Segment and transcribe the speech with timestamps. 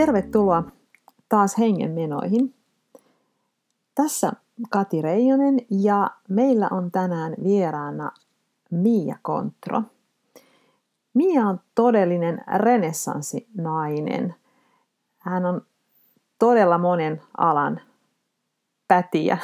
[0.00, 0.64] Tervetuloa
[1.28, 2.54] taas hengenmenoihin.
[3.94, 4.32] Tässä
[4.70, 8.10] Kati Reijonen ja meillä on tänään vieraana
[8.70, 9.82] Mia Kontro.
[11.14, 14.34] Mia on todellinen renessanssinainen.
[15.18, 15.62] Hän on
[16.38, 17.80] todella monen alan
[18.88, 19.38] pätiä.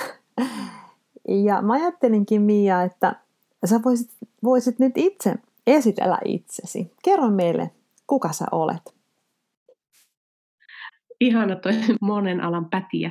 [1.28, 3.16] Ja mä ajattelinkin Mia, että
[3.64, 4.10] sä voisit,
[4.44, 5.34] voisit nyt itse
[5.66, 6.92] esitellä itsesi.
[7.04, 7.70] Kerro meille,
[8.06, 8.95] kuka sä olet
[11.20, 13.10] ihana toi monen alan pätiä.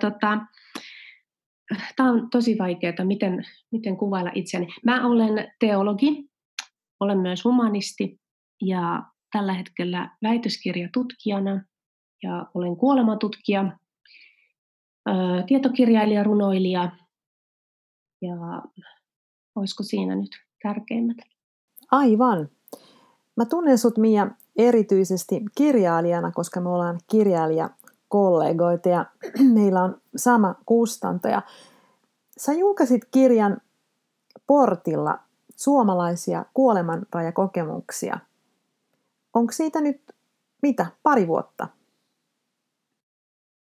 [0.00, 0.38] tota,
[1.96, 4.68] Tämä on tosi vaikeaa, miten, miten kuvailla itseni.
[4.84, 6.30] Mä olen teologi,
[7.00, 8.20] olen myös humanisti
[8.62, 9.02] ja
[9.32, 11.64] tällä hetkellä väitöskirjatutkijana
[12.22, 13.78] ja olen kuolematutkija,
[15.46, 16.90] tietokirjailija, runoilija
[18.22, 18.62] ja
[19.56, 20.30] olisiko siinä nyt
[20.62, 21.16] tärkeimmät?
[21.90, 22.48] Aivan.
[23.36, 29.06] Mä tunnen sut Mia erityisesti kirjailijana, koska me ollaan kirjailijakollegoita ja
[29.54, 31.28] meillä on sama kustanto.
[31.28, 31.42] Ja
[32.38, 33.60] sä julkaisit kirjan
[34.46, 35.18] Portilla
[35.56, 38.18] suomalaisia kuolemanrajakokemuksia.
[39.34, 40.02] Onko siitä nyt
[40.62, 41.68] mitä, pari vuotta?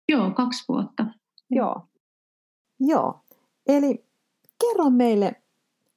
[0.09, 1.07] Joo, kaksi vuotta.
[1.51, 1.83] Joo.
[2.81, 3.21] Joo.
[3.67, 4.05] Eli
[4.61, 5.43] kerro meille,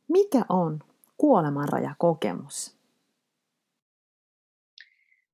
[0.07, 0.79] mikä on
[1.17, 2.80] kuolemanrajakokemus?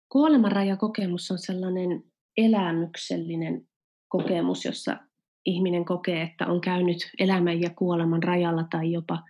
[0.09, 2.03] Kuolemanrajakokemus on sellainen
[2.38, 3.67] elämyksellinen
[4.08, 4.97] kokemus, jossa
[5.45, 9.23] ihminen kokee, että on käynyt elämän ja kuoleman rajalla tai jopa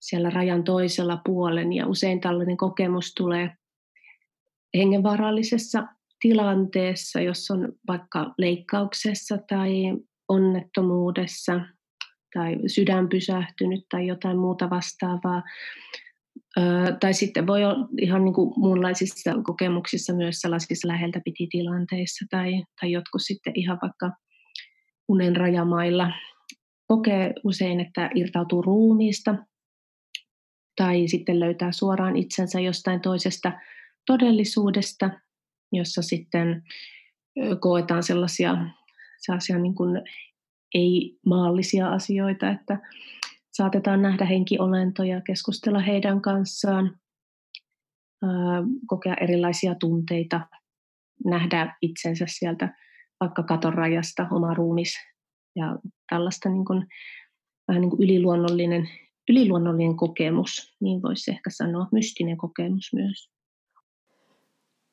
[0.00, 1.72] siellä rajan toisella puolen.
[1.72, 3.50] Ja usein tällainen kokemus tulee
[4.76, 5.86] hengenvaarallisessa
[6.20, 9.72] tilanteessa, jos on vaikka leikkauksessa tai
[10.28, 11.60] onnettomuudessa
[12.34, 15.42] tai sydän pysähtynyt tai jotain muuta vastaavaa
[17.00, 22.62] tai sitten voi olla ihan niin kuin muunlaisissa kokemuksissa myös sellaisissa läheltä piti tilanteissa tai,
[22.80, 24.10] tai jotkut sitten ihan vaikka
[25.08, 26.12] unen rajamailla.
[26.86, 29.34] Kokee usein, että irtautuu ruumiista
[30.76, 33.52] tai sitten löytää suoraan itsensä jostain toisesta
[34.06, 35.10] todellisuudesta,
[35.72, 36.62] jossa sitten
[37.60, 38.56] koetaan sellaisia,
[39.18, 40.02] sellaisia niin kuin
[40.74, 42.78] ei-maallisia asioita, että
[43.58, 46.98] saatetaan nähdä henkiolentoja, keskustella heidän kanssaan,
[48.86, 50.40] kokea erilaisia tunteita,
[51.24, 52.74] nähdä itsensä sieltä
[53.20, 54.94] vaikka katon rajasta, oma ruumis
[55.56, 55.78] ja
[56.10, 56.86] tällaista niin kuin,
[57.68, 58.88] vähän niin kuin yliluonnollinen,
[59.28, 63.30] yliluonnollinen kokemus, niin voisi ehkä sanoa, mystinen kokemus myös.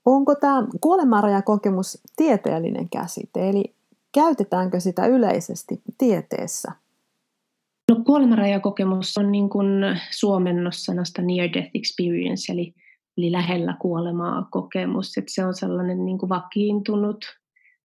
[0.06, 3.76] Onko tämä kuolemanrajakokemus tieteellinen käsite, eli
[4.14, 6.84] käytetäänkö sitä yleisesti tieteessä?
[7.90, 9.68] No kuolemanrajakokemus on niin kuin
[10.12, 12.73] suomennos sanasta near death experience, eli,
[13.18, 15.18] eli lähellä kuolemaa kokemus.
[15.18, 17.25] että se on sellainen niin kuin vakiintunut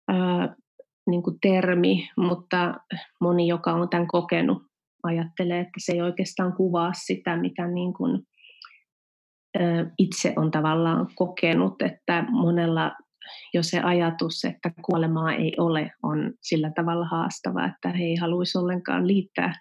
[0.07, 0.55] ää,
[1.09, 2.73] niin kuin termi, mutta
[3.21, 4.63] moni, joka on tämän kokenut,
[5.03, 8.21] ajattelee, että se ei oikeastaan kuvaa sitä, mitä niin kuin,
[9.59, 12.91] ää, itse on tavallaan kokenut, että monella
[13.53, 18.57] jo se ajatus, että kuolemaa ei ole, on sillä tavalla haastava, että he ei haluaisi
[18.57, 19.53] ollenkaan liittää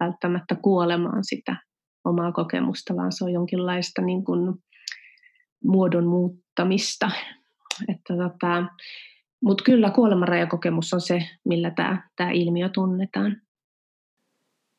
[0.00, 1.56] välttämättä kuolemaan sitä
[2.04, 4.54] omaa kokemusta, vaan se on jonkinlaista niin kuin
[5.64, 7.10] muodon muuttamista.
[7.88, 8.64] Että tota,
[9.40, 13.36] Mutta kyllä kuolemanrajakokemus on se, millä tämä, ilmiö tunnetaan.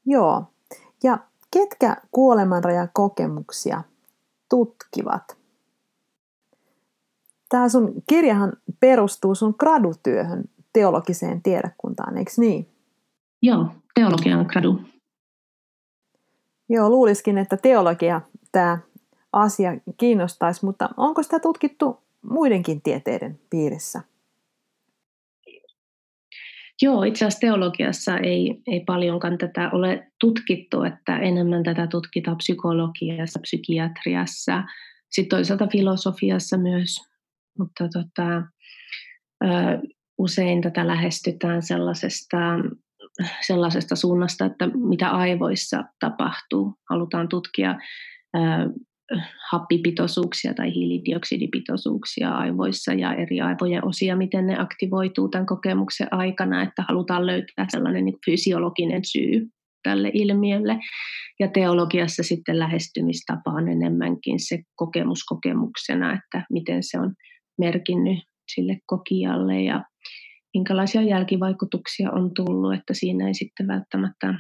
[0.05, 0.45] Joo.
[1.03, 1.17] Ja
[1.53, 3.83] ketkä kuolemanrajakokemuksia
[4.49, 5.44] tutkivat?
[7.55, 10.43] Tämä sun kirjahan perustuu sun gradutyöhön
[10.73, 12.69] teologiseen tiedekuntaan, eikö niin?
[13.41, 14.81] Joo, teologian gradu.
[16.69, 18.21] Joo, luuliskin, että teologia
[18.51, 18.77] tämä
[19.33, 24.01] asia kiinnostaisi, mutta onko sitä tutkittu muidenkin tieteiden piirissä?
[26.81, 33.39] Joo, itse asiassa teologiassa ei, ei paljonkaan tätä ole tutkittu, että enemmän tätä tutkitaan psykologiassa,
[33.39, 34.63] psykiatriassa,
[35.09, 37.14] sitten toisaalta filosofiassa myös,
[37.59, 38.43] mutta tota,
[40.17, 42.37] usein tätä lähestytään sellaisesta,
[43.47, 46.73] sellaisesta suunnasta, että mitä aivoissa tapahtuu.
[46.89, 47.75] Halutaan tutkia
[49.51, 56.83] happipitoisuuksia tai hiilidioksidipitoisuuksia aivoissa ja eri aivojen osia, miten ne aktivoituu tämän kokemuksen aikana, että
[56.87, 59.47] halutaan löytää sellainen niin fysiologinen syy
[59.83, 60.79] tälle ilmiölle.
[61.39, 67.13] Ja teologiassa sitten lähestymistapa on enemmänkin se kokemus kokemuksena, että miten se on
[67.57, 68.19] merkinnyt
[68.55, 69.83] sille kokijalle ja
[70.53, 74.33] minkälaisia jälkivaikutuksia on tullut, että siinä ei sitten välttämättä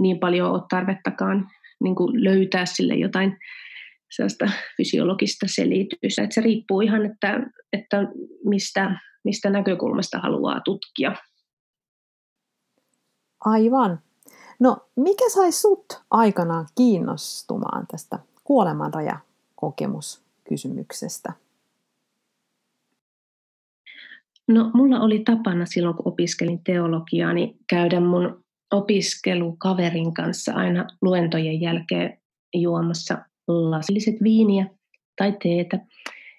[0.00, 1.48] niin paljon ole tarvettakaan
[1.82, 3.36] niin kuin löytää sille jotain
[4.16, 6.22] sellaista fysiologista selitystä.
[6.22, 7.40] Että se riippuu ihan, että,
[7.72, 7.96] että
[8.44, 11.14] mistä, mistä näkökulmasta haluaa tutkia.
[13.44, 13.98] Aivan.
[14.60, 21.32] No, mikä sai sut aikanaan kiinnostumaan tästä kuolemanrajakokemuskysymyksestä?
[24.48, 31.60] No, mulla oli tapana silloin, kun opiskelin teologiaa, niin käydä mun opiskelukaverin kanssa aina luentojen
[31.60, 32.18] jälkeen
[32.54, 33.18] juomassa
[33.48, 34.66] lasilliset viiniä
[35.16, 35.78] tai teetä.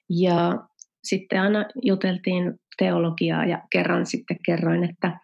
[0.09, 0.63] Ja
[1.03, 5.19] sitten aina juteltiin teologiaa ja kerran sitten kerroin, että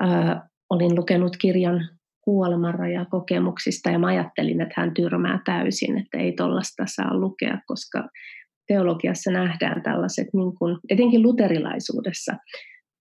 [0.00, 1.88] ää, olin lukenut kirjan
[2.20, 8.08] kuolemanrajakokemuksista ja mä ajattelin, että hän tyrmää täysin, että ei tollasta saa lukea, koska
[8.68, 12.32] teologiassa nähdään tällaiset, niin kuin, etenkin luterilaisuudessa,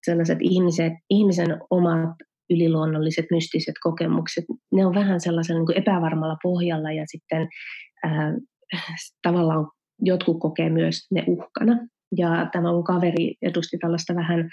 [0.05, 2.15] sellaiset ihmiset, ihmisen omat
[2.49, 7.47] yliluonnolliset, mystiset kokemukset, ne on vähän sellaisella niin kuin epävarmalla pohjalla ja sitten
[8.03, 8.33] ää,
[9.21, 9.67] tavallaan
[9.99, 11.87] jotkut kokee myös ne uhkana.
[12.17, 14.49] Ja tämä mun kaveri edusti tällaista vähän,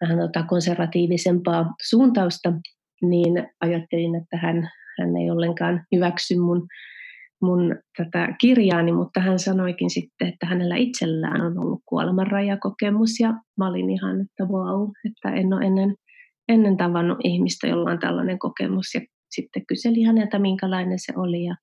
[0.00, 2.52] vähän tota konservatiivisempaa suuntausta,
[3.02, 6.66] niin ajattelin, että hän, hän ei ollenkaan hyväksy mun
[7.44, 13.68] mun tätä kirjaani, mutta hän sanoikin sitten, että hänellä itsellään on ollut kuolemanrajakokemus ja mä
[13.68, 15.94] olin ihan, että wow, että en ole ennen,
[16.48, 19.00] ennen tavannut ihmistä, jolla on tällainen kokemus ja
[19.30, 21.54] sitten kyseli häneltä, minkälainen se oli ja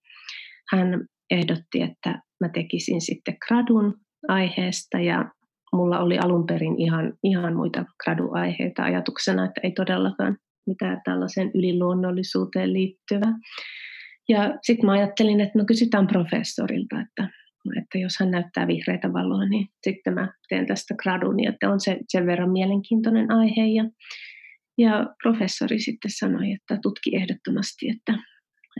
[0.71, 3.93] hän ehdotti, että mä tekisin sitten gradun
[4.27, 5.31] aiheesta ja
[5.73, 10.37] mulla oli alun perin ihan, ihan muita graduaiheita ajatuksena, että ei todellakaan
[10.67, 13.33] mitään tällaiseen yliluonnollisuuteen liittyvää.
[14.31, 17.29] Ja sitten mä ajattelin, että no kysytään professorilta, että,
[17.81, 21.97] että jos hän näyttää vihreitä valoa, niin sitten mä teen tästä gradun, että on se
[22.07, 23.65] sen verran mielenkiintoinen aihe.
[23.67, 23.83] Ja,
[24.77, 28.13] ja professori sitten sanoi, että tutki ehdottomasti, että,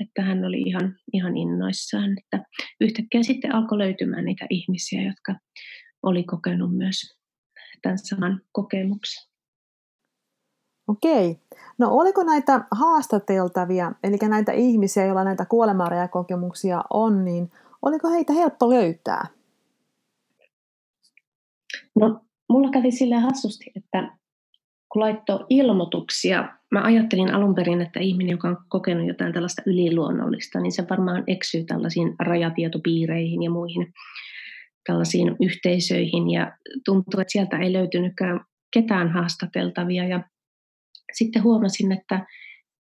[0.01, 2.12] että hän oli ihan, ihan innoissaan.
[2.18, 2.45] Että
[2.81, 5.36] yhtäkkiä sitten alkoi löytymään niitä ihmisiä, jotka
[6.04, 6.97] oli kokenut myös
[7.81, 9.31] tämän saman kokemuksen.
[10.88, 11.39] Okei.
[11.78, 17.51] No oliko näitä haastateltavia, eli näitä ihmisiä, joilla näitä kuolemanrajakokemuksia on, niin
[17.81, 19.28] oliko heitä helppo löytää?
[22.00, 22.19] No,
[22.50, 24.18] mulla kävi sille hassusti, että
[24.92, 30.60] kun laittoi ilmoituksia, mä ajattelin alun perin, että ihminen, joka on kokenut jotain tällaista yliluonnollista,
[30.60, 33.94] niin se varmaan eksyy tällaisiin rajatietopiireihin ja muihin
[34.88, 38.39] tällaisiin yhteisöihin, ja tuntuu, että sieltä ei löytynytkään
[38.74, 40.24] ketään haastateltavia, ja
[41.13, 42.25] sitten huomasin, että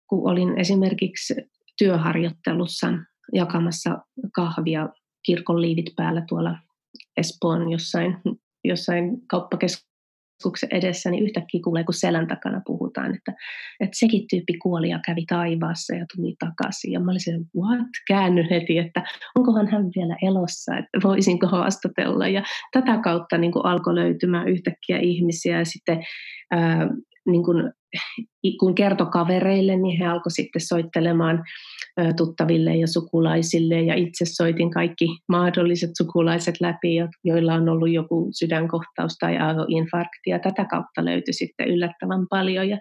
[0.10, 1.34] kun olin esimerkiksi
[1.78, 2.88] työharjoittelussa
[3.34, 3.98] jakamassa
[4.36, 4.90] kahvia
[5.26, 6.58] kirkon liivit päällä tuolla
[7.18, 8.18] Espoon jossain,
[8.64, 13.34] jossain kauppakeskuksen edessä, niin yhtäkkiä kuulee, kun selän takana puhutaan, että,
[13.80, 16.92] että sekin tyyppi kuoli ja kävi taivaassa ja tuli takaisin.
[16.92, 17.88] Ja mä olisin, what?
[18.08, 19.04] Käännyn heti, että
[19.36, 22.28] onkohan hän vielä elossa, että voisinko haastatella.
[22.28, 26.04] Ja tätä kautta niin alkoi löytymään yhtäkkiä ihmisiä ja sitten
[26.52, 26.90] ää,
[27.26, 27.72] niin kuin
[28.60, 31.44] kun kertoi kavereille, niin he alkoi sitten soittelemaan
[32.18, 33.82] tuttaville ja sukulaisille.
[33.82, 40.40] Ja itse soitin kaikki mahdolliset sukulaiset läpi, joilla on ollut joku sydänkohtaus tai aivoinfarkti ja
[40.40, 42.70] tätä kautta löytyi sitten yllättävän paljon.
[42.70, 42.78] Ja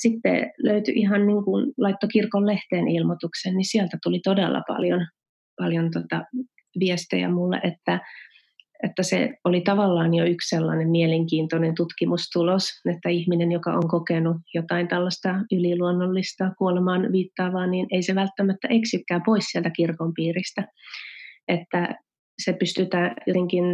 [0.00, 5.06] sitten löytyi ihan niin kuin laitto kirkon lehteen ilmoituksen, niin sieltä tuli todella paljon,
[5.60, 6.24] paljon tota
[6.80, 8.00] viestejä mulle, että
[8.84, 14.88] että se oli tavallaan jo yksi sellainen mielenkiintoinen tutkimustulos, että ihminen, joka on kokenut jotain
[14.88, 20.68] tällaista yliluonnollista kuolemaan viittaavaa, niin ei se välttämättä eksykään pois sieltä kirkon piiristä.
[21.48, 21.94] Että
[22.42, 23.64] se pystytään jotenkin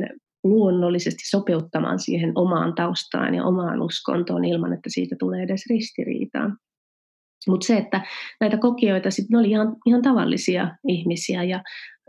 [0.45, 6.51] luonnollisesti sopeuttamaan siihen omaan taustaan ja omaan uskontoon ilman, että siitä tulee edes ristiriitaa.
[7.49, 8.01] Mutta se, että
[8.41, 11.63] näitä kokijoita sitten oli ihan, ihan tavallisia ihmisiä ja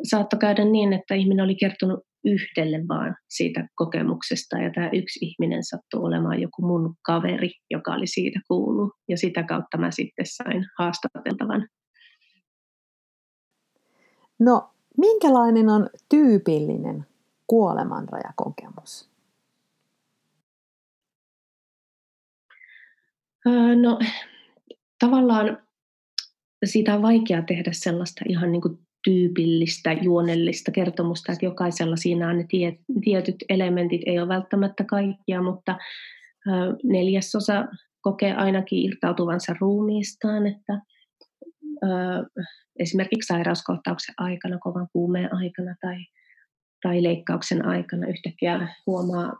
[0.04, 5.64] saattoi käydä niin, että ihminen oli kertonut yhdelle vaan siitä kokemuksesta ja tämä yksi ihminen
[5.64, 10.66] sattui olemaan joku mun kaveri, joka oli siitä kuullut ja sitä kautta mä sitten sain
[10.78, 11.68] haastateltavan.
[14.40, 17.06] No, minkälainen on tyypillinen
[17.48, 19.12] kuolemanrajakokemus?
[23.82, 24.00] No,
[25.00, 25.58] tavallaan
[26.66, 32.38] siitä on vaikea tehdä sellaista ihan niin kuin tyypillistä juonellista kertomusta, että jokaisella siinä on
[32.38, 35.78] ne tie, tietyt elementit, ei ole välttämättä kaikkia, mutta
[36.84, 37.66] neljäsosa
[38.02, 40.82] kokee ainakin irtautuvansa ruumiistaan, että
[42.80, 45.98] esimerkiksi sairauskohtauksen aikana, kovan kuumeen aikana tai,
[46.84, 49.34] tai leikkauksen aikana yhtäkkiä huomaa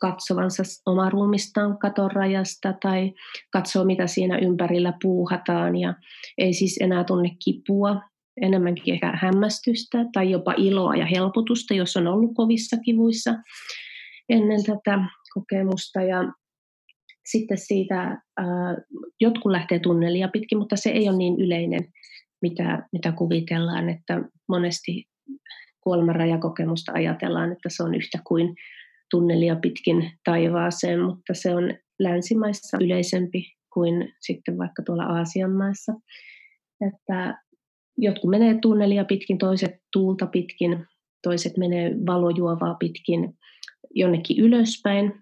[0.00, 3.12] katsovansa omaa ruumistaan katon rajasta tai
[3.52, 5.94] katsoo, mitä siinä ympärillä puuhataan ja
[6.38, 8.00] ei siis enää tunne kipua
[8.40, 13.34] enemmänkin ehkä hämmästystä tai jopa iloa ja helpotusta, jos on ollut kovissa kivuissa
[14.28, 14.98] ennen tätä
[15.34, 16.02] kokemusta.
[16.02, 16.32] Ja
[17.24, 18.02] sitten siitä
[18.40, 18.46] äh,
[19.20, 21.88] jotkut lähtee tunnelia pitkin, mutta se ei ole niin yleinen,
[22.42, 25.04] mitä, mitä kuvitellaan, että monesti
[25.80, 28.54] kuolemanrajakokemusta ajatellaan, että se on yhtä kuin
[29.10, 35.92] tunnelia pitkin taivaaseen, mutta se on länsimaissa yleisempi kuin sitten vaikka tuolla Aasian maissa.
[36.88, 37.38] Että
[37.98, 40.86] jotkut menee tunnelia pitkin, toiset tuulta pitkin,
[41.22, 43.38] toiset menee valojuovaa pitkin
[43.94, 45.12] jonnekin ylöspäin.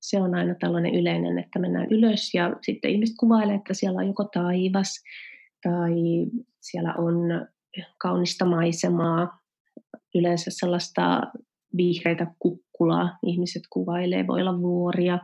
[0.00, 4.06] Se on aina tällainen yleinen, että mennään ylös ja sitten ihmiset kuvailee, että siellä on
[4.06, 5.02] joko taivas
[5.62, 5.92] tai
[6.60, 7.16] siellä on
[7.98, 9.38] kaunista maisemaa,
[10.14, 11.22] yleensä sellaista
[11.76, 15.18] vihreitä kukkulaa ihmiset kuvailee, voi olla vuoria.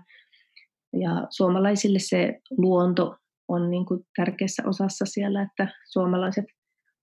[0.92, 3.16] Ja suomalaisille se luonto
[3.48, 6.44] on niin kuin tärkeässä osassa siellä, että suomalaiset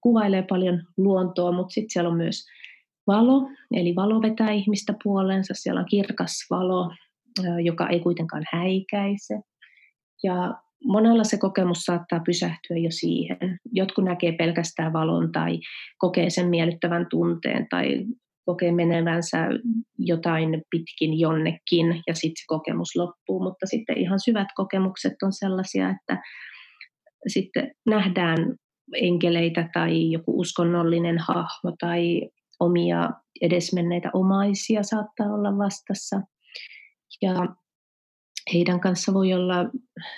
[0.07, 2.45] kuvailee paljon luontoa, mutta sitten siellä on myös
[3.07, 5.53] valo, eli valo vetää ihmistä puoleensa.
[5.53, 6.91] Siellä on kirkas valo,
[7.63, 9.39] joka ei kuitenkaan häikäise.
[10.23, 10.53] Ja
[10.85, 13.59] monella se kokemus saattaa pysähtyä jo siihen.
[13.71, 15.59] Jotkut näkee pelkästään valon tai
[15.97, 18.05] kokee sen miellyttävän tunteen tai
[18.45, 19.37] kokee menevänsä
[19.97, 23.43] jotain pitkin jonnekin ja sitten se kokemus loppuu.
[23.43, 26.21] Mutta sitten ihan syvät kokemukset on sellaisia, että
[27.27, 28.37] sitten nähdään
[28.95, 32.29] enkeleitä tai joku uskonnollinen hahmo tai
[32.59, 33.09] omia
[33.41, 36.21] edesmenneitä omaisia saattaa olla vastassa.
[37.21, 37.55] Ja
[38.53, 39.55] heidän kanssa voi olla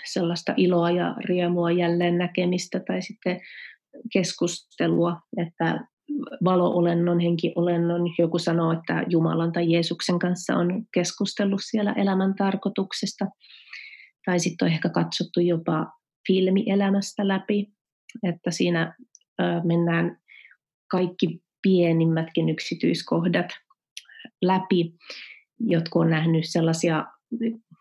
[0.05, 3.41] sellaista iloa ja riemua jälleen näkemistä tai sitten
[4.13, 5.87] keskustelua, että
[6.43, 13.25] valo-olennon, henkiolennon, joku sanoo, että Jumalan tai Jeesuksen kanssa on keskustellut siellä elämän tarkoituksesta.
[14.25, 15.85] Tai sitten on ehkä katsottu jopa
[16.27, 17.67] filmi elämästä läpi,
[18.23, 18.95] että siinä
[19.63, 20.17] mennään
[20.91, 23.47] kaikki pienimmätkin yksityiskohdat
[24.41, 24.93] läpi.
[25.59, 27.05] Jotkut on nähnyt sellaisia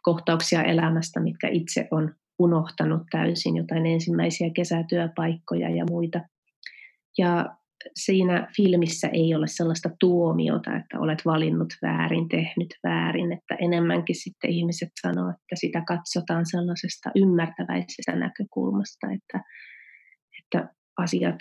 [0.03, 6.21] kohtauksia elämästä, mitkä itse on unohtanut täysin, jotain ensimmäisiä kesätyöpaikkoja ja muita.
[7.19, 7.57] Ja
[7.95, 14.51] siinä filmissä ei ole sellaista tuomiota, että olet valinnut väärin, tehnyt väärin, että enemmänkin sitten
[14.51, 19.45] ihmiset sanoo, että sitä katsotaan sellaisesta ymmärtäväisestä näkökulmasta, että,
[20.55, 21.41] että asiat,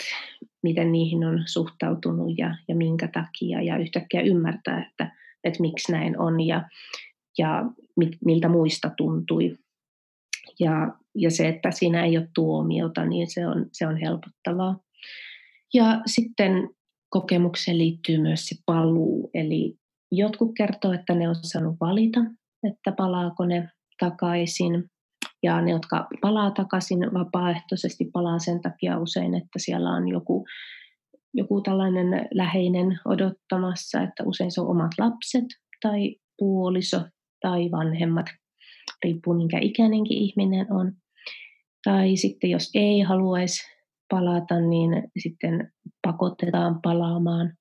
[0.63, 6.19] miten niihin on suhtautunut ja, ja minkä takia ja yhtäkkiä ymmärtää, että, että miksi näin
[6.19, 6.69] on ja,
[7.37, 7.65] ja
[7.97, 9.57] mit, miltä muista tuntui.
[10.59, 14.79] Ja, ja se, että siinä ei ole tuomiota, niin se on, se on helpottavaa.
[15.73, 16.69] Ja sitten
[17.09, 19.77] kokemukseen liittyy myös se paluu, eli
[20.11, 22.19] jotkut kertoo, että ne on saanut valita,
[22.69, 24.89] että palaako ne takaisin.
[25.44, 30.46] Ja ne, jotka palaa takaisin vapaaehtoisesti, palaa sen takia usein, että siellä on joku,
[31.34, 35.46] joku tällainen läheinen odottamassa, että usein se on omat lapset
[35.82, 37.01] tai puoliso
[37.41, 38.25] tai vanhemmat,
[39.03, 40.94] riippuu minkä ikäinenkin ihminen on.
[41.84, 43.63] Tai sitten jos ei haluaisi
[44.10, 45.72] palata, niin sitten
[46.08, 47.53] pakotetaan palaamaan.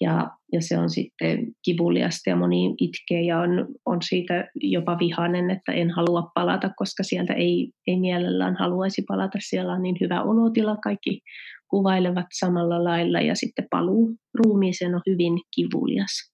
[0.00, 5.50] Ja, ja se on sitten kivuliasta ja moni itkee ja on, on siitä jopa vihainen,
[5.50, 9.38] että en halua palata, koska sieltä ei, ei mielellään haluaisi palata.
[9.40, 11.20] Siellä on niin hyvä olotila, kaikki
[11.70, 16.32] kuvailevat samalla lailla ja sitten paluu ruumiiseen on hyvin kivulias.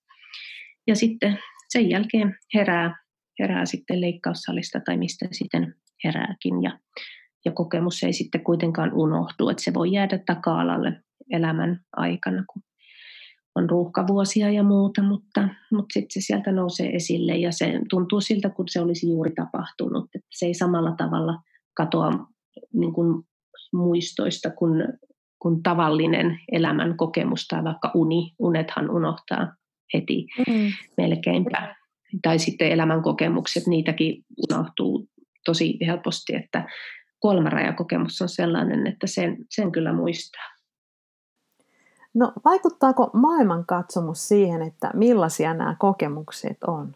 [0.86, 3.04] Ja sitten sen jälkeen herää,
[3.38, 6.78] herää sitten leikkaussalista tai mistä sitten herääkin ja
[7.44, 12.62] ja kokemus ei sitten kuitenkaan unohdu, että se voi jäädä taka-alalle elämän aikana, kun
[13.54, 18.50] on ruuhkavuosia ja muuta, mutta, mutta sitten se sieltä nousee esille ja se tuntuu siltä,
[18.50, 20.04] kun se olisi juuri tapahtunut.
[20.14, 21.38] Että se ei samalla tavalla
[21.74, 22.10] katoa
[22.72, 23.24] niin kuin
[23.72, 24.84] muistoista kuin,
[25.38, 28.32] kuin tavallinen elämän kokemus tai vaikka uni.
[28.38, 29.54] Unethan unohtaa
[29.94, 30.70] heti mm.
[30.96, 31.76] melkeinpä.
[32.22, 35.08] Tai sitten elämän kokemukset, niitäkin unohtuu
[35.44, 36.68] tosi helposti, että
[37.20, 40.53] kuolemanrajakokemus on sellainen, että sen, sen kyllä muistaa.
[42.14, 46.94] No vaikuttaako maailmankatsomus siihen, että millaisia nämä kokemukset on?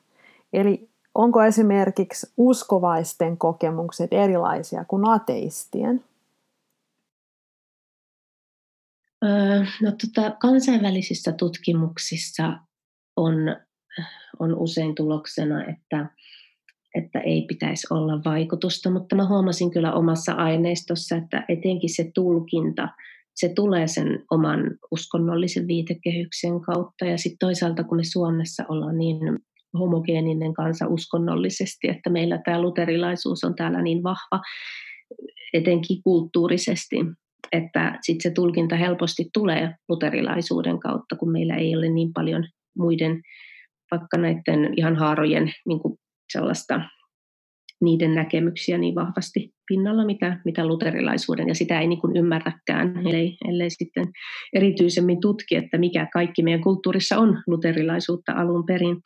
[0.52, 6.04] Eli onko esimerkiksi uskovaisten kokemukset erilaisia kuin ateistien?
[9.24, 12.58] Öö, no, tota, kansainvälisissä tutkimuksissa
[13.16, 13.34] on,
[14.38, 16.10] on usein tuloksena, että
[16.94, 22.88] että ei pitäisi olla vaikutusta, mutta mä huomasin kyllä omassa aineistossa, että etenkin se tulkinta,
[23.40, 27.04] se tulee sen oman uskonnollisen viitekehyksen kautta.
[27.04, 29.18] Ja sitten toisaalta kun me Suomessa ollaan niin
[29.78, 34.40] homogeeninen kansa uskonnollisesti, että meillä tämä luterilaisuus on täällä niin vahva,
[35.52, 36.96] etenkin kulttuurisesti,
[37.52, 42.44] että sitten se tulkinta helposti tulee luterilaisuuden kautta, kun meillä ei ole niin paljon
[42.78, 43.22] muiden,
[43.90, 45.80] vaikka näiden ihan haarojen niin
[46.32, 46.80] sellaista
[47.80, 53.36] niiden näkemyksiä niin vahvasti pinnalla, mitä, mitä luterilaisuuden, ja sitä ei niin kuin ymmärräkään, ellei,
[53.48, 54.06] ellei sitten
[54.52, 58.96] erityisemmin tutki, että mikä kaikki meidän kulttuurissa on luterilaisuutta alun perin.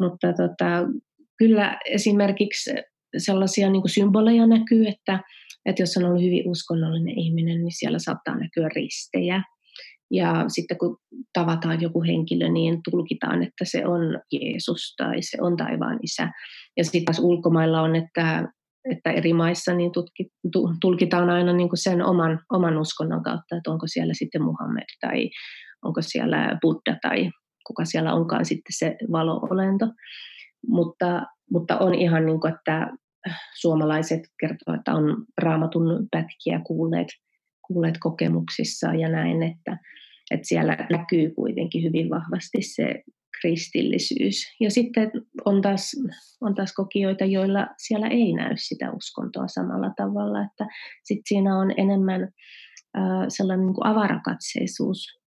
[0.00, 0.88] Mutta tota,
[1.38, 2.70] kyllä esimerkiksi
[3.16, 5.20] sellaisia niin kuin symboleja näkyy, että,
[5.66, 9.42] että jos on ollut hyvin uskonnollinen ihminen, niin siellä saattaa näkyä ristejä.
[10.10, 10.96] Ja sitten kun
[11.32, 16.32] tavataan joku henkilö, niin tulkitaan, että se on Jeesus tai se on taivaan isä.
[16.76, 18.48] Ja sitten taas ulkomailla on, että,
[18.90, 20.26] että eri maissa niin tutki,
[20.80, 25.30] tulkitaan aina niin kuin sen oman, oman uskonnon kautta, että onko siellä sitten Muhammed tai
[25.82, 27.30] onko siellä Buddha tai
[27.66, 29.86] kuka siellä onkaan sitten se valoolento.
[30.68, 32.90] Mutta, mutta on ihan niin kuin, että
[33.60, 37.08] suomalaiset kertovat, että on raamatun pätkiä kuulleet,
[37.66, 39.78] kuulleet kokemuksissa ja näin, että,
[40.30, 43.02] että siellä näkyy kuitenkin hyvin vahvasti se
[43.40, 44.56] kristillisyys.
[44.60, 45.10] Ja sitten
[45.44, 45.92] on taas,
[46.40, 50.66] on taas kokijoita, joilla siellä ei näy sitä uskontoa samalla tavalla, että
[51.04, 52.22] sitten siinä on enemmän
[52.96, 55.18] äh, sellainen niin kuin avarakatseisuus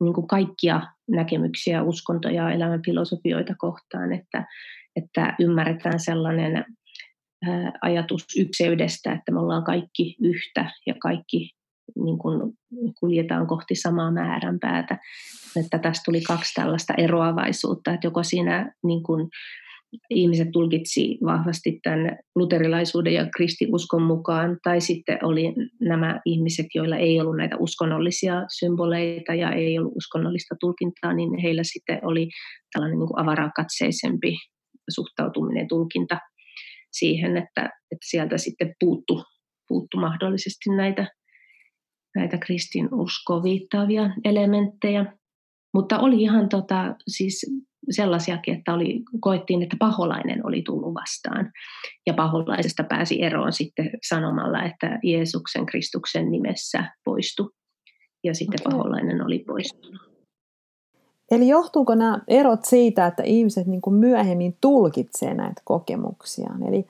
[0.00, 0.80] niin kuin kaikkia
[1.10, 4.46] näkemyksiä, uskontoja, elämän filosofioita kohtaan, että,
[4.96, 6.64] että ymmärretään sellainen
[7.82, 11.50] ajatus ykseydestä, että me ollaan kaikki yhtä ja kaikki
[12.04, 12.52] niin kuin
[13.00, 14.98] kuljetaan kohti samaa määränpäätä.
[15.56, 19.28] Että tästä tuli kaksi tällaista eroavaisuutta, että joko siinä niin kuin
[20.10, 27.20] ihmiset tulkitsi vahvasti tämän luterilaisuuden ja kristiuskon mukaan, tai sitten oli nämä ihmiset, joilla ei
[27.20, 32.28] ollut näitä uskonnollisia symboleita ja ei ollut uskonnollista tulkintaa, niin heillä sitten oli
[32.72, 34.36] tällainen niin kuin avarakatseisempi
[34.88, 36.18] suhtautuminen, tulkinta
[36.92, 39.24] siihen, että, että sieltä sitten puuttu,
[39.68, 41.06] puuttu mahdollisesti näitä,
[42.16, 45.06] näitä kristinuskoon viittaavia elementtejä.
[45.74, 47.46] Mutta oli ihan tota, siis
[47.90, 51.52] sellaisiakin, että oli, koettiin, että paholainen oli tullut vastaan.
[52.06, 57.50] Ja paholaisesta pääsi eroon sitten sanomalla, että Jeesuksen Kristuksen nimessä poistu.
[58.24, 58.72] Ja sitten okay.
[58.72, 60.14] paholainen oli poistunut.
[61.30, 66.50] Eli johtuuko nämä erot siitä, että ihmiset niin kuin myöhemmin tulkitsee näitä kokemuksia?
[66.68, 66.86] Eli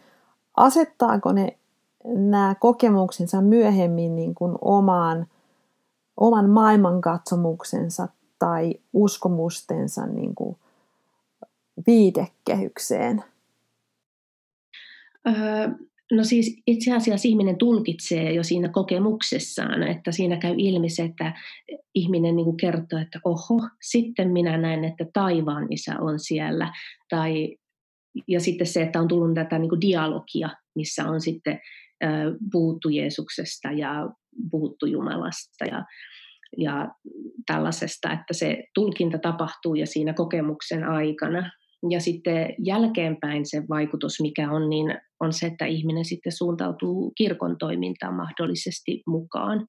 [0.56, 1.58] asettaako ne
[2.04, 5.26] nämä kokemuksensa myöhemmin niin kuin omaan,
[6.16, 10.56] oman maailmankatsomuksensa tai uskomustensa niin kuin
[11.86, 13.24] viitekehykseen?
[15.28, 15.68] Öö,
[16.12, 21.34] no siis itse asiassa ihminen tulkitsee jo siinä kokemuksessaan, että siinä käy ilmi se, että
[21.94, 26.72] ihminen niin kuin kertoo, että oho, sitten minä näen, että taivaan isä on siellä.
[27.08, 27.56] Tai,
[28.28, 31.60] ja sitten se, että on tullut tätä niin kuin dialogia, missä on sitten
[32.52, 34.10] puhuttu Jeesuksesta ja
[34.50, 35.84] puhuttu Jumalasta ja,
[36.58, 36.88] ja
[37.46, 41.50] tällaisesta, että se tulkinta tapahtuu jo siinä kokemuksen aikana.
[41.90, 47.58] Ja sitten jälkeenpäin se vaikutus, mikä on, niin on se, että ihminen sitten suuntautuu kirkon
[47.58, 49.66] toimintaan mahdollisesti mukaan.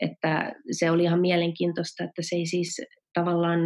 [0.00, 2.80] Että se oli ihan mielenkiintoista, että se ei siis
[3.14, 3.60] tavallaan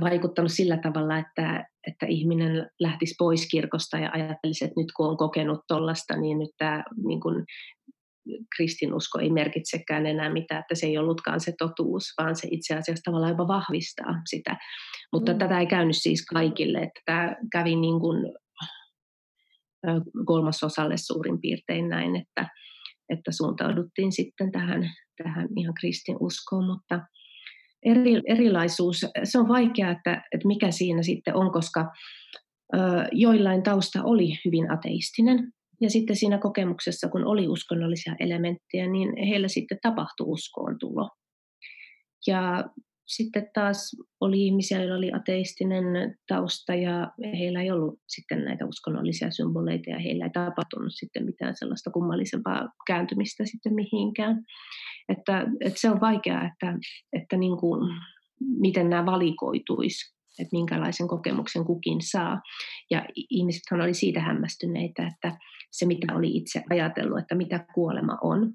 [0.00, 5.16] vaikuttanut sillä tavalla, että, että ihminen lähtisi pois kirkosta ja ajattelisi, että nyt kun on
[5.16, 7.44] kokenut tuollaista, niin nyt tämä niin kuin,
[8.56, 13.02] kristinusko ei merkitsekään enää mitään, että se ei ollutkaan se totuus, vaan se itse asiassa
[13.04, 14.56] tavallaan jopa vahvistaa sitä.
[15.12, 15.38] Mutta mm.
[15.38, 18.32] tätä ei käynyt siis kaikille, että tämä kävi niin kuin
[20.26, 22.48] kolmasosalle suurin piirtein näin, että,
[23.08, 24.90] että suuntauduttiin sitten tähän,
[25.22, 27.00] tähän ihan kristinuskoon, mutta
[27.82, 31.92] eri, erilaisuus, se on vaikea, että, että mikä siinä sitten on, koska
[32.74, 32.78] ö,
[33.12, 39.48] joillain tausta oli hyvin ateistinen, ja sitten siinä kokemuksessa, kun oli uskonnollisia elementtejä, niin heillä
[39.48, 41.10] sitten tapahtui uskoon tulo.
[42.26, 42.64] Ja
[43.06, 45.84] sitten taas oli ihmisiä, joilla oli ateistinen
[46.28, 51.56] tausta ja heillä ei ollut sitten näitä uskonnollisia symboleita ja heillä ei tapahtunut sitten mitään
[51.56, 54.44] sellaista kummallisempaa kääntymistä sitten mihinkään.
[55.08, 56.78] Että, että se on vaikeaa, että,
[57.12, 57.80] että niin kuin,
[58.40, 62.40] miten nämä valikoituisi, että minkälaisen kokemuksen kukin saa.
[62.90, 65.38] Ja ihmisethän oli siitä hämmästyneitä, että
[65.70, 68.52] se mitä oli itse ajatellut, että mitä kuolema on,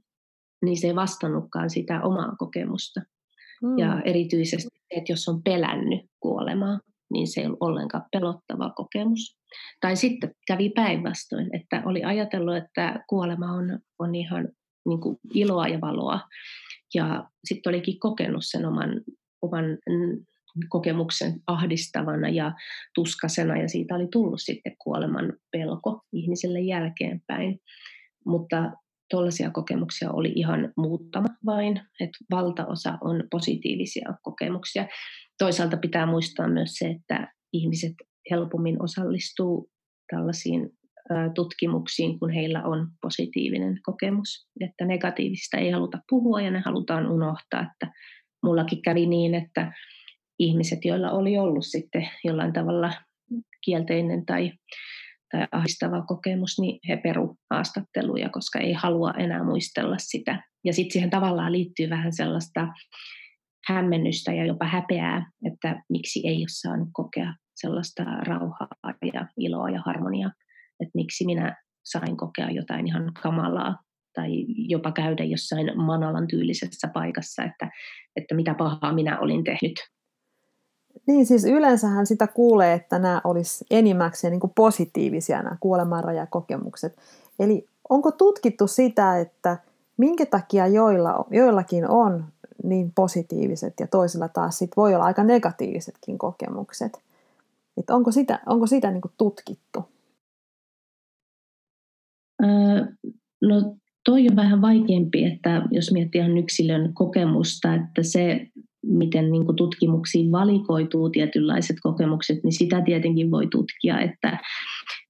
[0.65, 3.01] niin se ei vastannutkaan sitä omaa kokemusta.
[3.63, 3.77] Mm.
[3.77, 6.79] Ja erityisesti että jos on pelännyt kuolemaa,
[7.11, 9.37] niin se ei ollut ollenkaan pelottava kokemus.
[9.81, 14.49] Tai sitten kävi päinvastoin, että oli ajatellut, että kuolema on, on ihan
[14.85, 16.19] niin kuin iloa ja valoa.
[16.93, 19.01] Ja sitten olikin kokenut sen oman,
[19.41, 19.65] oman
[20.69, 22.51] kokemuksen ahdistavana ja
[22.95, 27.59] tuskasena, ja siitä oli tullut sitten kuoleman pelko ihmiselle jälkeenpäin.
[28.25, 28.71] Mutta
[29.09, 34.87] tuollaisia kokemuksia oli ihan muutama vain, että valtaosa on positiivisia kokemuksia.
[35.37, 37.93] Toisaalta pitää muistaa myös se, että ihmiset
[38.31, 39.69] helpommin osallistuu
[40.11, 40.69] tällaisiin
[41.35, 44.47] tutkimuksiin, kun heillä on positiivinen kokemus.
[44.59, 47.61] Että negatiivista ei haluta puhua ja ne halutaan unohtaa.
[47.61, 47.93] Että
[48.43, 49.73] mullakin kävi niin, että
[50.41, 52.91] ihmiset, joilla oli ollut sitten jollain tavalla
[53.65, 54.51] kielteinen tai,
[55.31, 60.43] tai ahistava kokemus, niin he peru haastatteluja, koska ei halua enää muistella sitä.
[60.65, 62.67] Ja sitten siihen tavallaan liittyy vähän sellaista
[63.67, 68.67] hämmennystä ja jopa häpeää, että miksi ei ole saanut kokea sellaista rauhaa
[69.13, 70.31] ja iloa ja harmoniaa,
[70.79, 73.77] että miksi minä sain kokea jotain ihan kamalaa
[74.15, 77.69] tai jopa käydä jossain manalan tyylisessä paikassa, että,
[78.15, 79.73] että mitä pahaa minä olin tehnyt.
[81.07, 86.97] Niin, siis yleensähän sitä kuulee, että nämä olisi enimmäkseen niin kuin positiivisia nämä kuolemanrajakokemukset.
[87.39, 89.57] Eli onko tutkittu sitä, että
[89.97, 92.25] minkä takia joilla, joillakin on
[92.63, 96.99] niin positiiviset ja toisilla taas sit voi olla aika negatiivisetkin kokemukset?
[97.77, 99.85] Et onko sitä, onko sitä niin kuin tutkittu?
[103.41, 103.75] No
[104.05, 108.47] toi on vähän vaikeampi, että jos miettii ihan yksilön kokemusta, että se,
[108.83, 114.39] miten niin kuin tutkimuksiin valikoituu tietynlaiset kokemukset, niin sitä tietenkin voi tutkia, että,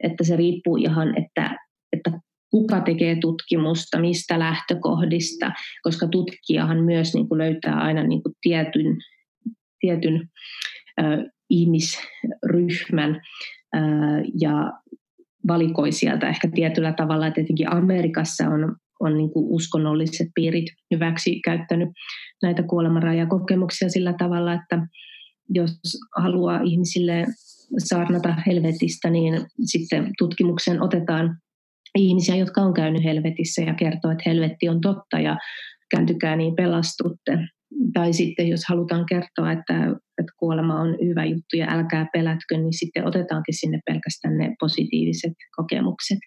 [0.03, 1.57] että se riippuu ihan, että,
[1.93, 2.11] että
[2.51, 8.97] kuka tekee tutkimusta, mistä lähtökohdista, koska tutkijahan myös niin kuin löytää aina niin kuin tietyn,
[9.79, 10.29] tietyn
[11.01, 11.03] ö,
[11.49, 13.21] ihmisryhmän
[13.75, 13.79] ö,
[14.41, 14.73] ja
[15.47, 21.39] valikoi sieltä ehkä tietyllä tavalla, että tietenkin Amerikassa on, on niin kuin uskonnolliset piirit hyväksi
[21.45, 21.89] käyttänyt
[22.43, 24.87] näitä kuolemanrajakokemuksia sillä tavalla, että
[25.49, 25.71] jos
[26.17, 27.25] haluaa ihmisille
[27.77, 29.33] saarnata helvetistä, niin
[29.65, 31.37] sitten tutkimuksen otetaan
[31.97, 35.37] ihmisiä, jotka on käynyt helvetissä ja kertoo, että helvetti on totta ja
[35.91, 37.39] kääntykää niin pelastutte.
[37.93, 39.83] Tai sitten jos halutaan kertoa, että,
[40.17, 45.33] että kuolema on hyvä juttu ja älkää pelätkö, niin sitten otetaankin sinne pelkästään ne positiiviset
[45.55, 46.19] kokemukset.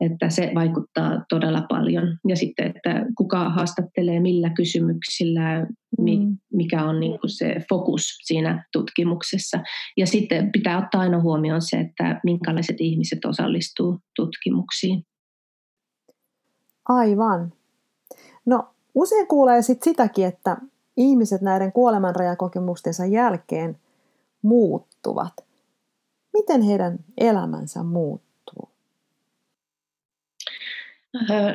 [0.00, 2.18] Että se vaikuttaa todella paljon.
[2.28, 5.66] Ja sitten, että kuka haastattelee millä kysymyksillä,
[5.98, 6.36] mm.
[6.52, 9.58] mikä on niin kuin se fokus siinä tutkimuksessa.
[9.96, 15.04] Ja sitten pitää ottaa aina huomioon se, että minkälaiset ihmiset osallistuu tutkimuksiin.
[16.88, 17.52] Aivan.
[18.46, 20.56] No usein kuulee sit sitäkin, että
[20.96, 23.78] ihmiset näiden kuolemanrajakokemustensa jälkeen
[24.42, 25.32] muuttuvat.
[26.32, 28.29] Miten heidän elämänsä muuttuu?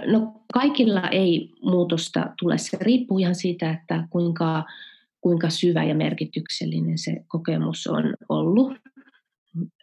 [0.06, 2.58] No kaikilla ei muutosta tule.
[2.58, 4.64] Se riippuu ihan siitä, että kuinka,
[5.22, 8.74] kuinka syvä ja merkityksellinen se kokemus on ollut.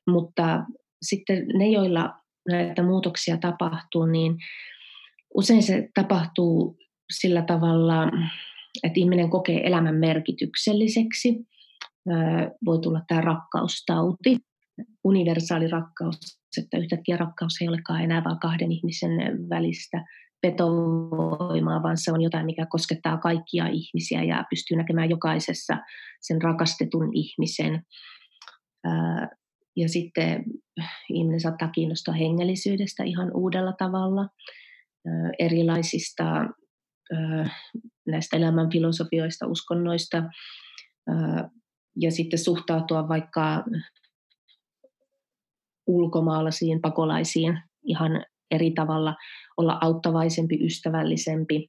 [0.07, 0.65] Mutta
[1.03, 2.15] sitten ne, joilla
[2.49, 4.37] näitä muutoksia tapahtuu, niin
[5.35, 6.79] usein se tapahtuu
[7.13, 8.07] sillä tavalla,
[8.83, 11.47] että ihminen kokee elämän merkitykselliseksi.
[12.65, 14.37] Voi tulla tämä rakkaustauti,
[15.05, 16.19] universaali rakkaus,
[16.63, 19.11] että yhtäkkiä rakkaus ei olekaan enää vain kahden ihmisen
[19.51, 20.05] välistä
[20.47, 25.79] vetovoimaa, vaan se on jotain, mikä koskettaa kaikkia ihmisiä ja pystyy näkemään jokaisessa
[26.21, 27.83] sen rakastetun ihmisen.
[29.77, 30.45] Ja sitten
[31.11, 34.29] ihminen saattaa kiinnostaa hengellisyydestä ihan uudella tavalla,
[35.39, 36.25] erilaisista
[38.07, 40.23] näistä elämän filosofioista, uskonnoista
[42.01, 43.65] ja sitten suhtautua vaikka
[45.87, 49.15] ulkomaalaisiin pakolaisiin ihan eri tavalla,
[49.57, 51.69] olla auttavaisempi, ystävällisempi,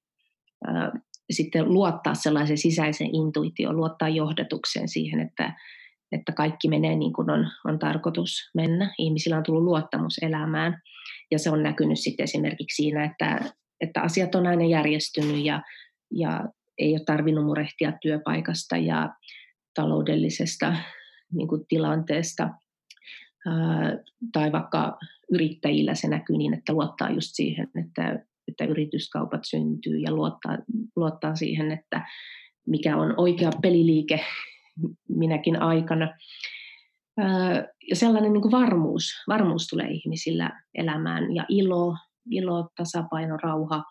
[1.32, 5.54] sitten luottaa sellaisen sisäisen intuitioon, luottaa johdatukseen siihen, että,
[6.12, 8.93] että kaikki menee niin kuin on, on tarkoitus mennä.
[8.97, 10.82] Ihmisillä on tullut luottamus elämään
[11.32, 13.39] ja se on näkynyt sitten esimerkiksi siinä, että,
[13.82, 15.62] että asiat on aina järjestynyt ja,
[16.12, 19.10] ja ei ole tarvinnut murehtia työpaikasta ja
[19.73, 20.76] taloudellisesta
[21.32, 22.49] niin kuin tilanteesta.
[24.32, 24.97] Tai vaikka
[25.32, 30.58] yrittäjillä se näkyy niin, että luottaa just siihen, että, että yrityskaupat syntyy ja luottaa,
[30.95, 32.06] luottaa siihen, että
[32.67, 34.19] mikä on oikea peliliike
[35.21, 36.17] minäkin aikana.
[37.89, 41.95] Ja sellainen niin kuin varmuus, varmuus tulee ihmisillä elämään ja ilo,
[42.29, 43.84] ilo, tasapaino, rauha.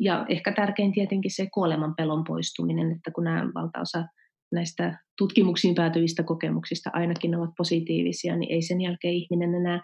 [0.00, 4.04] Ja ehkä tärkein tietenkin se kuoleman pelon poistuminen, että kun nämä valtaosa
[4.52, 9.80] näistä tutkimuksiin päätyvistä kokemuksista ainakin ovat positiivisia, niin ei sen jälkeen ihminen enää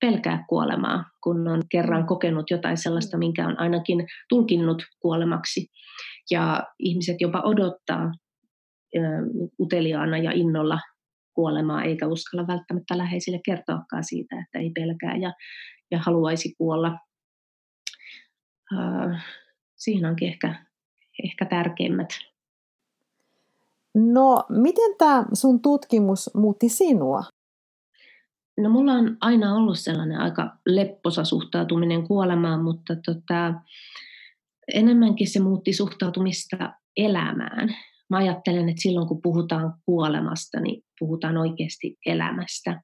[0.00, 5.66] pelkää kuolemaa, kun on kerran kokenut jotain sellaista, minkä on ainakin tulkinnut kuolemaksi.
[6.30, 8.12] Ja ihmiset jopa odottaa
[9.60, 10.78] uteliaana ja innolla
[11.34, 15.32] kuolemaa, eikä uskalla välttämättä läheisille kertoakaan siitä, että ei pelkää ja,
[15.90, 16.98] ja haluaisi kuolla.
[19.76, 20.64] siinä onkin ehkä,
[21.24, 22.08] ehkä tärkeimmät.
[23.94, 27.22] No, miten tämä sun tutkimus muutti sinua?
[28.58, 33.54] No mulla on aina ollut sellainen aika lepposa suhtautuminen kuolemaan, mutta tota,
[34.74, 37.76] enemmänkin se muutti suhtautumista elämään.
[38.10, 42.82] Mä ajattelen, että silloin kun puhutaan kuolemasta, niin puhutaan oikeasti elämästä,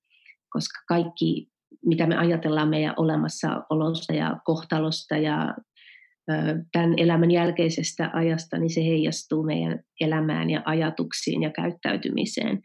[0.50, 1.48] koska kaikki,
[1.84, 5.54] mitä me ajatellaan meidän olemassaolosta ja kohtalosta ja
[6.72, 12.60] tämän elämän jälkeisestä ajasta, niin se heijastuu meidän elämään ja ajatuksiin ja käyttäytymiseen.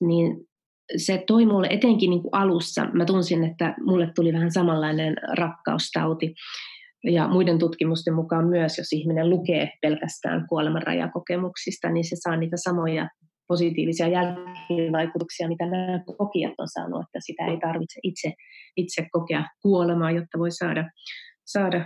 [0.00, 0.36] Niin
[0.96, 6.34] se toi mulle etenkin niin kuin alussa, mä tunsin, että mulle tuli vähän samanlainen rakkaustauti.
[7.04, 13.08] Ja muiden tutkimusten mukaan myös, jos ihminen lukee pelkästään kuolemanrajakokemuksista, niin se saa niitä samoja
[13.48, 18.32] positiivisia jälkivaikutuksia, mitä nämä kokijat on saanut, että sitä ei tarvitse itse,
[18.76, 20.90] itse kokea kuolemaa, jotta voi saada,
[21.46, 21.84] saada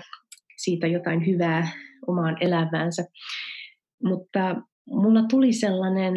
[0.65, 1.69] siitä jotain hyvää
[2.07, 3.05] omaan elämäänsä.
[4.05, 6.15] Mutta mulla tuli sellainen,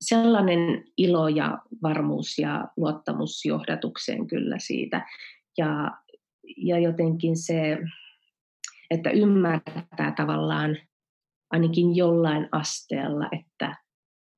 [0.00, 5.06] sellainen ilo ja varmuus ja luottamus johdatukseen kyllä siitä.
[5.58, 5.90] Ja,
[6.56, 7.78] ja jotenkin se,
[8.90, 10.76] että ymmärtää tavallaan
[11.50, 13.76] ainakin jollain asteella, että,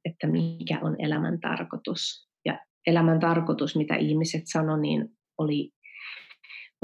[0.04, 2.28] että mikä on elämän tarkoitus.
[2.44, 5.70] Ja elämän tarkoitus, mitä ihmiset sanoivat, niin oli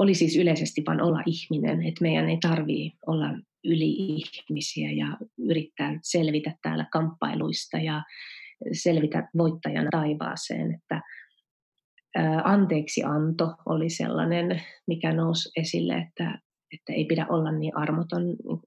[0.01, 3.29] oli siis yleisesti vain olla ihminen, että meidän ei tarvii olla
[3.63, 8.03] yli-ihmisiä ja yrittää selvitä täällä kamppailuista ja
[8.71, 11.01] selvitä voittajana taivaaseen, että
[12.43, 16.39] anteeksi anto oli sellainen, mikä nousi esille, että,
[16.73, 18.23] että ei pidä olla niin armoton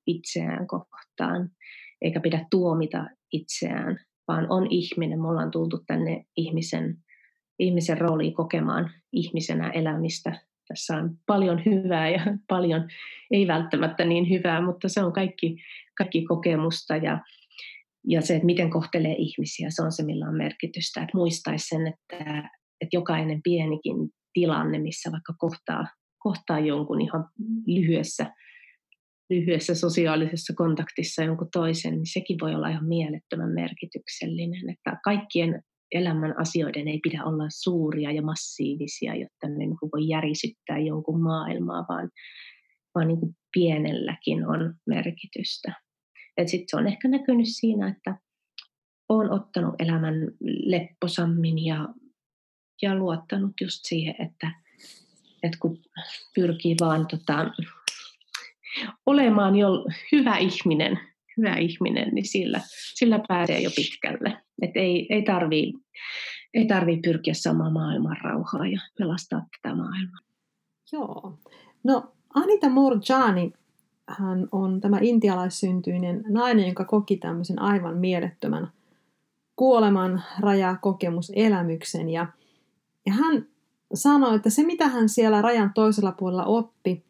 [0.07, 1.51] itseään kohtaan,
[2.03, 5.21] eikä pidä tuomita itseään, vaan on ihminen.
[5.21, 6.97] Me ollaan tultu tänne ihmisen,
[7.59, 12.89] ihmisen rooliin kokemaan ihmisenä elämistä tässä on paljon hyvää ja paljon
[13.31, 15.57] ei välttämättä niin hyvää, mutta se on kaikki,
[15.99, 17.21] kaikki kokemusta ja,
[18.07, 21.03] ja se, että miten kohtelee ihmisiä, se on se, millä on merkitystä.
[21.03, 22.51] Että muistaisi sen, että,
[22.81, 23.97] että jokainen pienikin
[24.33, 25.87] tilanne, missä vaikka kohtaa,
[26.19, 27.29] kohtaa jonkun ihan
[27.67, 28.35] lyhyessä,
[29.31, 34.71] lyhyessä sosiaalisessa kontaktissa jonkun toisen, niin sekin voi olla ihan mielettömän merkityksellinen.
[34.71, 35.63] Että kaikkien
[35.95, 41.87] elämän asioiden ei pidä olla suuria ja massiivisia, jotta ne niin voi järisyttää jonkun maailmaa,
[41.89, 42.11] vaan,
[42.95, 43.19] vaan niin
[43.55, 45.73] pienelläkin on merkitystä.
[46.47, 48.19] Sitten se on ehkä näkynyt siinä, että
[49.09, 50.15] olen ottanut elämän
[50.65, 51.89] lepposammin ja,
[52.83, 54.53] ja luottanut just siihen, että,
[55.43, 55.79] että kun
[56.35, 57.51] pyrkii vaan tota,
[59.07, 59.69] olemaan jo
[60.13, 62.61] hyvä ihminen, hyvä ihminen, niin sillä,
[62.95, 64.37] sillä pääsee jo pitkälle.
[64.63, 65.73] Et ei, ei tarvii
[66.55, 70.19] ei tarvii pyrkiä saamaan maailman rauhaa ja pelastaa tätä maailmaa.
[70.93, 71.39] Joo.
[71.85, 73.53] No Anita Morjani,
[74.09, 78.73] hän on tämä intialaissyntyinen nainen, joka koki tämmöisen aivan mielettömän
[79.57, 82.11] kuoleman rajakokemuselämyksen.
[82.11, 82.27] Ja,
[83.07, 83.47] ja hän
[83.95, 87.05] sanoi, että se mitä hän siellä rajan toisella puolella oppi,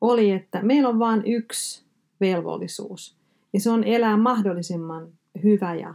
[0.00, 1.84] oli, että meillä on vain yksi
[2.20, 3.19] velvollisuus.
[3.52, 5.08] Ja se on elää mahdollisimman
[5.42, 5.94] hyvä ja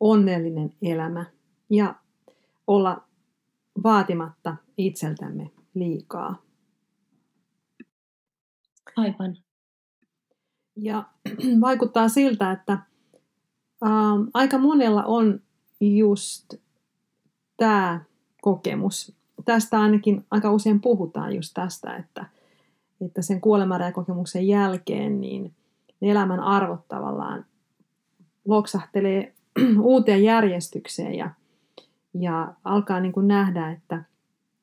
[0.00, 1.24] onnellinen elämä
[1.70, 1.94] ja
[2.66, 3.04] olla
[3.82, 6.42] vaatimatta itseltämme liikaa.
[8.96, 9.36] Aivan.
[10.76, 11.04] Ja
[11.60, 13.88] vaikuttaa siltä, että ä,
[14.34, 15.40] aika monella on
[15.80, 16.54] just
[17.56, 18.04] tämä
[18.42, 19.16] kokemus.
[19.44, 22.26] Tästä ainakin aika usein puhutaan just tästä, että,
[23.00, 25.54] että sen kuolemanrajakokemuksen jälkeen niin
[26.02, 27.44] elämän arvot tavallaan
[28.44, 29.34] loksahtelee
[29.80, 31.30] uuteen järjestykseen ja,
[32.14, 34.04] ja alkaa niin kuin nähdä, että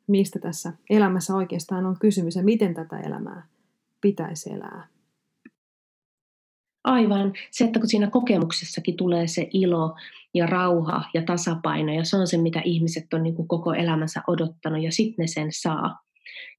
[0.08, 3.48] mistä tässä elämässä oikeastaan on kysymys ja miten tätä elämää
[4.02, 4.88] pitäisi elää.
[6.84, 7.34] Aivan.
[7.52, 9.96] Se, että kun siinä kokemuksessakin tulee se ilo
[10.34, 14.22] ja rauha ja tasapaino, ja se on se, mitä ihmiset on niin kuin koko elämänsä
[14.28, 16.00] odottanut, ja sitten ne sen saa.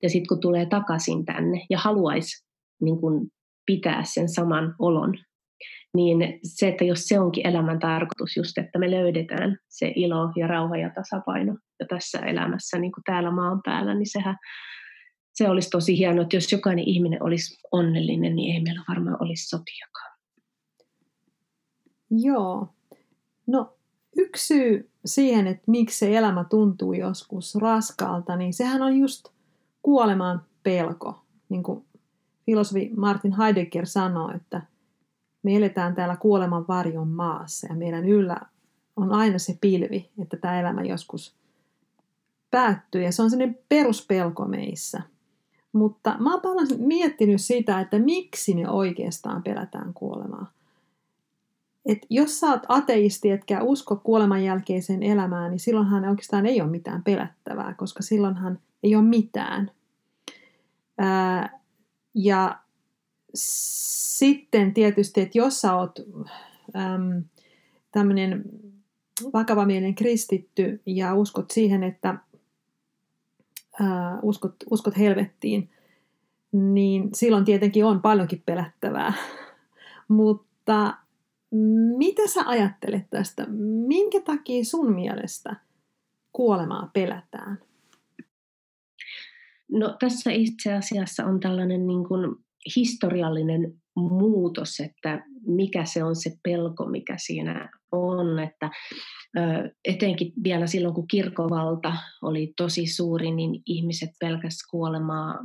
[0.02, 2.46] Ja sitten kun tulee takaisin tänne ja haluaisi
[2.80, 3.32] niin kuin
[3.66, 5.14] pitää sen saman olon,
[5.94, 10.46] niin se, että jos se onkin elämän tarkoitus, just että me löydetään se ilo ja
[10.46, 14.36] rauha ja tasapaino jo tässä elämässä niin kuin täällä maan päällä, niin sehän
[15.34, 19.48] se olisi tosi hienoa, että jos jokainen ihminen olisi onnellinen, niin ei meillä varmaan olisi
[19.48, 20.18] sotiakaan.
[22.10, 22.68] Joo.
[23.46, 23.76] No
[24.16, 29.28] yksi syy siihen, että miksi se elämä tuntuu joskus raskaalta, niin sehän on just
[29.82, 31.22] kuoleman pelko.
[31.48, 31.84] Niin kuin
[32.46, 34.62] filosofi Martin Heidegger sanoo, että–
[35.46, 38.40] me eletään täällä kuoleman varjon maassa ja meidän yllä
[38.96, 41.34] on aina se pilvi, että tämä elämä joskus
[42.50, 45.02] päättyy ja se on sellainen peruspelko meissä.
[45.72, 50.52] Mutta mä oon paljon miettinyt sitä, että miksi me oikeastaan pelätään kuolemaa.
[51.86, 56.70] Et jos sä oot ateisti, etkä usko kuoleman jälkeiseen elämään, niin silloinhan oikeastaan ei ole
[56.70, 59.70] mitään pelättävää, koska silloinhan ei ole mitään.
[60.98, 61.60] Ää,
[62.16, 62.58] ja
[63.34, 65.98] sitten tietysti, että jos sä oot
[66.76, 67.24] äm,
[67.92, 68.42] tämmöinen
[69.32, 72.18] vakavamielinen kristitty ja uskot siihen, että
[73.80, 75.70] ää, uskot, uskot helvettiin,
[76.52, 79.12] niin silloin tietenkin on paljonkin pelättävää.
[80.08, 80.94] Mutta
[81.96, 83.46] mitä sä ajattelet tästä?
[83.86, 85.56] Minkä takia sun mielestä
[86.32, 87.65] kuolemaa pelätään?
[89.72, 92.36] No tässä itse asiassa on tällainen niin kuin
[92.76, 98.70] historiallinen muutos, että mikä se on se pelko, mikä siinä on, että
[99.84, 105.38] etenkin vielä silloin, kun kirkovalta oli tosi suuri, niin ihmiset pelkäs kuolemaa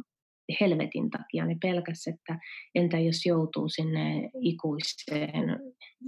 [0.62, 1.45] helvetin takia.
[1.45, 2.39] Ne pelkäs, että
[2.75, 5.60] entä jos joutuu sinne ikuiseen,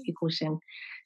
[0.04, 0.52] ikuiseen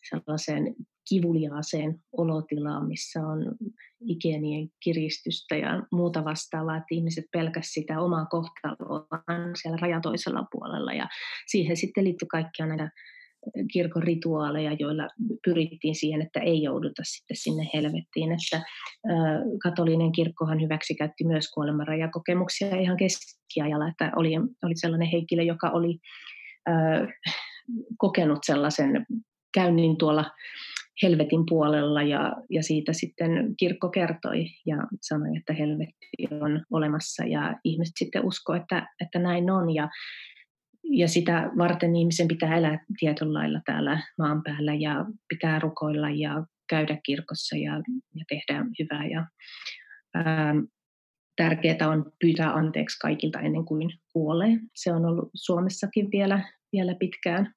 [0.09, 0.75] sellaiseen
[1.09, 3.55] kivuliaaseen olotilaan, missä on
[4.01, 10.93] ikenien kiristystä ja muuta vastaavaa, että ihmiset pelkäs sitä omaa kohtaloaan siellä rajan toisella puolella.
[10.93, 11.07] Ja
[11.47, 12.89] siihen sitten liittyi kaikkia näitä
[13.73, 15.07] kirkon rituaaleja, joilla
[15.45, 18.31] pyrittiin siihen, että ei jouduta sitten sinne helvettiin.
[18.31, 18.65] Että
[19.63, 24.29] katolinen kirkkohan hyväksikäytti myös kuolemanrajakokemuksia ihan keskiajalla, että oli,
[24.63, 25.97] oli sellainen henkilö, joka oli
[27.97, 29.05] kokenut sellaisen
[29.53, 30.31] käynnin tuolla
[31.03, 37.60] helvetin puolella ja, ja siitä sitten kirkko kertoi ja sanoi, että helvetti on olemassa ja
[37.63, 39.75] ihmiset sitten usko, että, että näin on.
[39.75, 39.89] Ja,
[40.83, 46.45] ja sitä varten ihmisen pitää elää tietyllä lailla täällä maan päällä ja pitää rukoilla ja
[46.69, 47.73] käydä kirkossa ja,
[48.15, 49.07] ja tehdä hyvää.
[49.07, 49.25] Ja
[50.13, 50.55] ää,
[51.36, 54.57] tärkeää on pyytää anteeksi kaikilta ennen kuin kuolee.
[54.75, 57.53] Se on ollut Suomessakin vielä, vielä pitkään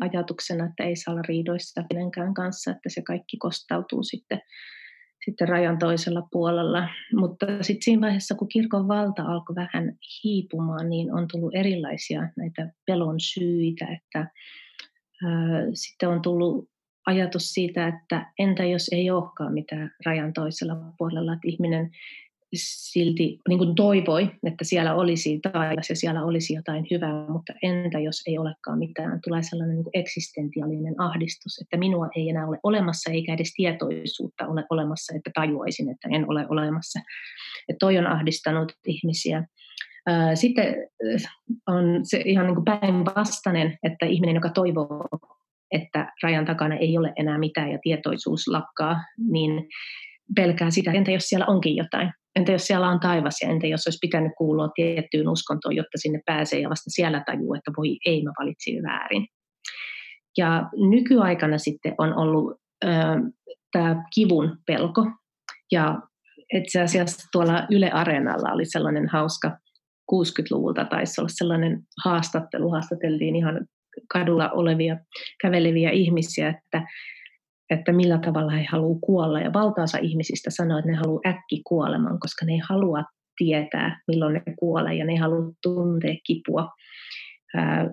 [0.00, 4.40] ajatuksena, että ei saa olla riidoissa kenenkään kanssa, että se kaikki kostautuu sitten,
[5.24, 6.88] sitten rajan toisella puolella.
[7.14, 12.72] Mutta sitten siinä vaiheessa, kun kirkon valta alkoi vähän hiipumaan, niin on tullut erilaisia näitä
[12.86, 14.18] pelon syitä, että
[15.24, 16.68] ää, sitten on tullut
[17.06, 21.90] ajatus siitä, että entä jos ei olekaan mitään rajan toisella puolella, että ihminen
[22.58, 27.98] silti niin kuin toivoi, että siellä olisi taivas ja siellä olisi jotain hyvää, mutta entä
[27.98, 29.20] jos ei olekaan mitään?
[29.24, 34.46] Tulee sellainen niin kuin eksistentiaalinen ahdistus, että minua ei enää ole olemassa eikä edes tietoisuutta
[34.46, 37.00] ole olemassa, että tajuaisin, että en ole olemassa.
[37.68, 39.44] Ja toi on ahdistanut ihmisiä.
[40.34, 40.74] Sitten
[41.66, 45.08] on se ihan niin päinvastainen, että ihminen, joka toivoo,
[45.70, 48.96] että rajan takana ei ole enää mitään ja tietoisuus lakkaa,
[49.30, 49.68] niin
[50.36, 52.12] pelkää sitä, entä jos siellä onkin jotain.
[52.36, 56.20] Entä jos siellä on taivas ja entä jos olisi pitänyt kuulua tiettyyn uskontoon, jotta sinne
[56.26, 59.26] pääsee ja vasta siellä tajuu, että voi ei, mä valitsin väärin.
[60.38, 62.60] Ja nykyaikana sitten on ollut
[63.72, 65.10] tämä kivun pelko.
[65.72, 66.00] Ja
[66.54, 69.58] itse asiassa tuolla Yle Areenalla oli sellainen hauska
[70.12, 73.66] 60-luvulta taisi olla sellainen haastattelu, haastateltiin ihan
[74.12, 74.96] kadulla olevia
[75.42, 76.82] käveleviä ihmisiä, että
[77.70, 79.40] että millä tavalla he haluavat kuolla.
[79.40, 83.04] Ja valtaosa ihmisistä sanoo, että ne haluaa äkki kuoleman, koska ne ei halua
[83.36, 86.68] tietää, milloin ne kuolee ja ne ei halua tuntea kipua.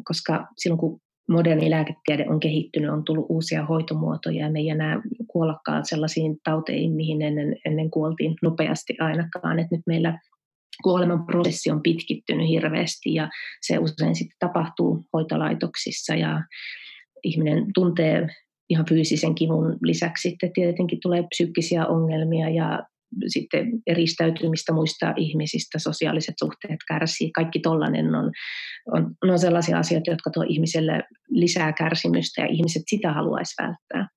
[0.03, 5.01] Koska silloin kun moderni lääketiede on kehittynyt, on tullut uusia hoitomuotoja ja me ei enää
[5.27, 9.59] kuollakaan sellaisiin tauteihin, mihin ennen, ennen kuoltiin nopeasti ainakaan.
[9.59, 10.19] Et nyt meillä
[10.83, 13.29] kuoleman prosessi on pitkittynyt hirveästi ja
[13.61, 16.41] se usein sitten tapahtuu hoitolaitoksissa ja
[17.23, 18.27] ihminen tuntee
[18.69, 22.83] ihan fyysisen kivun lisäksi sitten tietenkin tulee psyykkisiä ongelmia ja
[23.27, 27.31] sitten eristäytymistä muista ihmisistä, sosiaaliset suhteet kärsii.
[27.31, 28.31] Kaikki tollainen on,
[28.91, 34.07] on, on sellaisia asioita, jotka tuo ihmiselle lisää kärsimystä ja ihmiset sitä haluaisi välttää.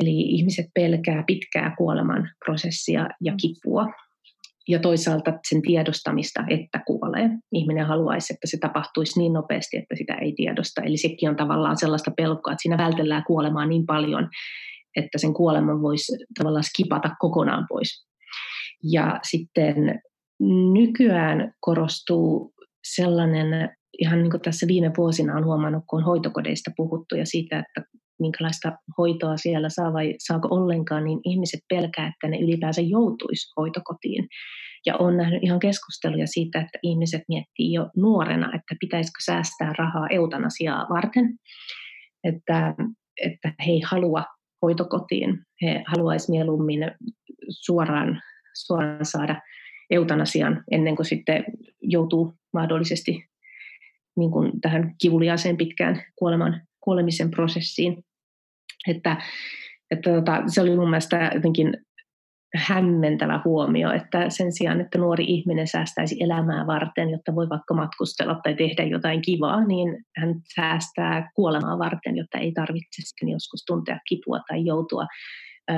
[0.00, 3.86] Eli ihmiset pelkää pitkää kuoleman prosessia ja kipua
[4.68, 7.30] ja toisaalta sen tiedostamista, että kuolee.
[7.52, 10.82] Ihminen haluaisi, että se tapahtuisi niin nopeasti, että sitä ei tiedosta.
[10.82, 14.28] Eli sekin on tavallaan sellaista pelkoa, että siinä vältellään kuolemaa niin paljon,
[14.96, 18.06] että sen kuoleman voisi tavallaan skipata kokonaan pois.
[18.92, 20.00] Ja sitten
[20.72, 22.54] nykyään korostuu
[22.94, 27.58] sellainen, ihan niin kuin tässä viime vuosina on huomannut, kun on hoitokodeista puhuttu ja siitä,
[27.58, 33.52] että minkälaista hoitoa siellä saa vai saako ollenkaan, niin ihmiset pelkää, että ne ylipäänsä joutuisi
[33.56, 34.28] hoitokotiin.
[34.86, 40.08] Ja olen nähnyt ihan keskusteluja siitä, että ihmiset miettii jo nuorena, että pitäisikö säästää rahaa
[40.10, 41.34] eutanasiaa varten,
[42.24, 42.74] että,
[43.24, 44.24] että he ei halua
[44.62, 45.38] hoitokotiin.
[45.62, 46.80] He haluaisivat mieluummin
[47.50, 48.22] suoraan,
[48.54, 49.42] suoraan saada
[49.90, 51.44] eutanasian ennen kuin sitten
[51.80, 53.28] joutuu mahdollisesti
[54.16, 58.04] niin kuin tähän kivuliaaseen pitkään kuoleman, kuolemisen prosessiin.
[58.88, 59.16] Että,
[59.90, 61.76] että tota, se oli mun mielestä jotenkin
[62.56, 68.40] hämmentävä huomio, että sen sijaan, että nuori ihminen säästäisi elämää varten, jotta voi vaikka matkustella
[68.42, 73.98] tai tehdä jotain kivaa, niin hän säästää kuolemaa varten, jotta ei tarvitse sitten joskus tuntea
[74.08, 75.06] kipua tai joutua
[75.70, 75.74] ö,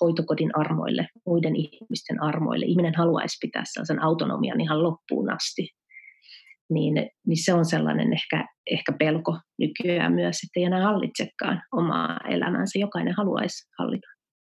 [0.00, 2.66] hoitokodin armoille, muiden ihmisten armoille.
[2.66, 5.68] Ihminen haluaisi pitää sellaisen autonomian ihan loppuun asti.
[6.70, 6.94] Niin,
[7.26, 12.78] niin se on sellainen ehkä, ehkä pelko nykyään myös, että ei enää hallitsekaan omaa elämäänsä.
[12.78, 14.06] Jokainen haluaisi hallita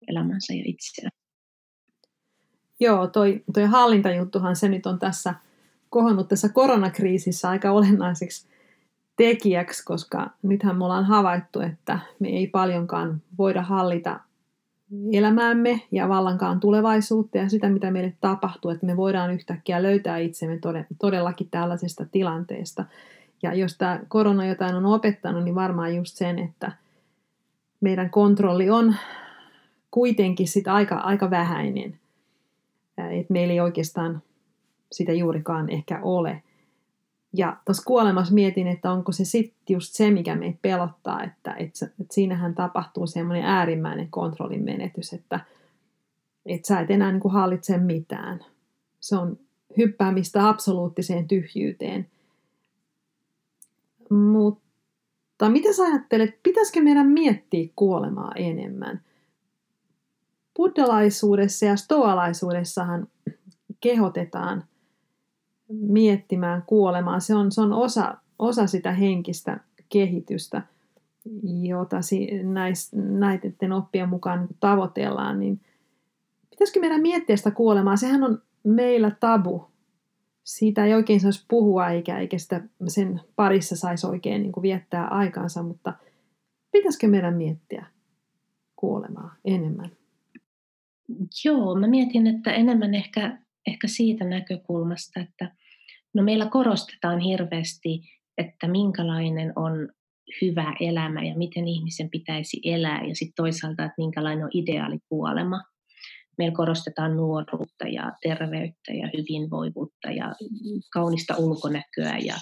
[0.09, 1.11] elämänsä ja itseään.
[2.81, 5.35] Joo, toi, toi hallintajuttuhan se nyt on tässä
[5.91, 8.49] kohonnut tässä koronakriisissä aika olennaiseksi
[9.17, 14.21] tekijäksi, koska nythän me ollaan havaittu, että me ei paljonkaan voida hallita
[15.13, 20.59] elämäämme ja vallankaan tulevaisuutta ja sitä, mitä meille tapahtuu, että me voidaan yhtäkkiä löytää itsemme
[20.99, 22.85] todellakin tällaisesta tilanteesta.
[23.43, 26.73] Ja jos tämä korona jotain on opettanut, niin varmaan just sen, että
[27.81, 28.95] meidän kontrolli on
[29.91, 31.99] kuitenkin sit aika, aika vähäinen
[33.07, 34.23] että meillä ei oikeastaan
[34.93, 36.43] sitä juurikaan ehkä ole.
[37.33, 41.87] Ja tuossa kuolemassa mietin, että onko se sitten just se, mikä meitä pelottaa, että, että,
[41.87, 45.41] että siinähän tapahtuu semmoinen äärimmäinen kontrollin menetys, että,
[46.47, 48.45] että sä et enää niin kuin hallitse mitään.
[49.01, 49.39] Se on
[49.79, 52.07] hyppäämistä absoluuttiseen tyhjyyteen.
[54.11, 59.01] Mutta mitä sä ajattelet, pitäisikö meidän miettiä kuolemaa enemmän?
[60.59, 63.07] buddhalaisuudessa ja stoalaisuudessahan
[63.81, 64.65] kehotetaan
[65.69, 67.21] miettimään kuolemaa.
[67.21, 70.63] Se on, se on osa, osa sitä henkistä kehitystä,
[71.63, 71.97] jota
[72.43, 75.41] näis, näiden oppien mukaan niin tavoitellaan.
[75.41, 75.61] Niin
[76.51, 77.97] pitäisikö meidän miettiä sitä kuolemaa?
[77.97, 79.65] Sehän on meillä tabu.
[80.45, 85.63] Siitä ei oikein saisi puhua eikä, eikä sitä sen parissa saisi oikein niin viettää aikaansa,
[85.63, 85.93] mutta
[86.73, 87.87] pitäisikö meidän miettiä
[88.77, 89.91] kuolemaa enemmän?
[91.45, 93.39] Joo, mä mietin, että enemmän ehkä,
[93.69, 95.55] ehkä siitä näkökulmasta, että
[96.15, 98.01] no meillä korostetaan hirveästi,
[98.39, 99.89] että minkälainen on
[100.43, 105.63] hyvä elämä ja miten ihmisen pitäisi elää ja sitten toisaalta, että minkälainen on ideaali kuolema.
[106.39, 110.35] Meillä korostetaan nuoruutta ja terveyttä ja hyvinvoivuutta ja
[110.93, 112.35] kaunista ulkonäköä ja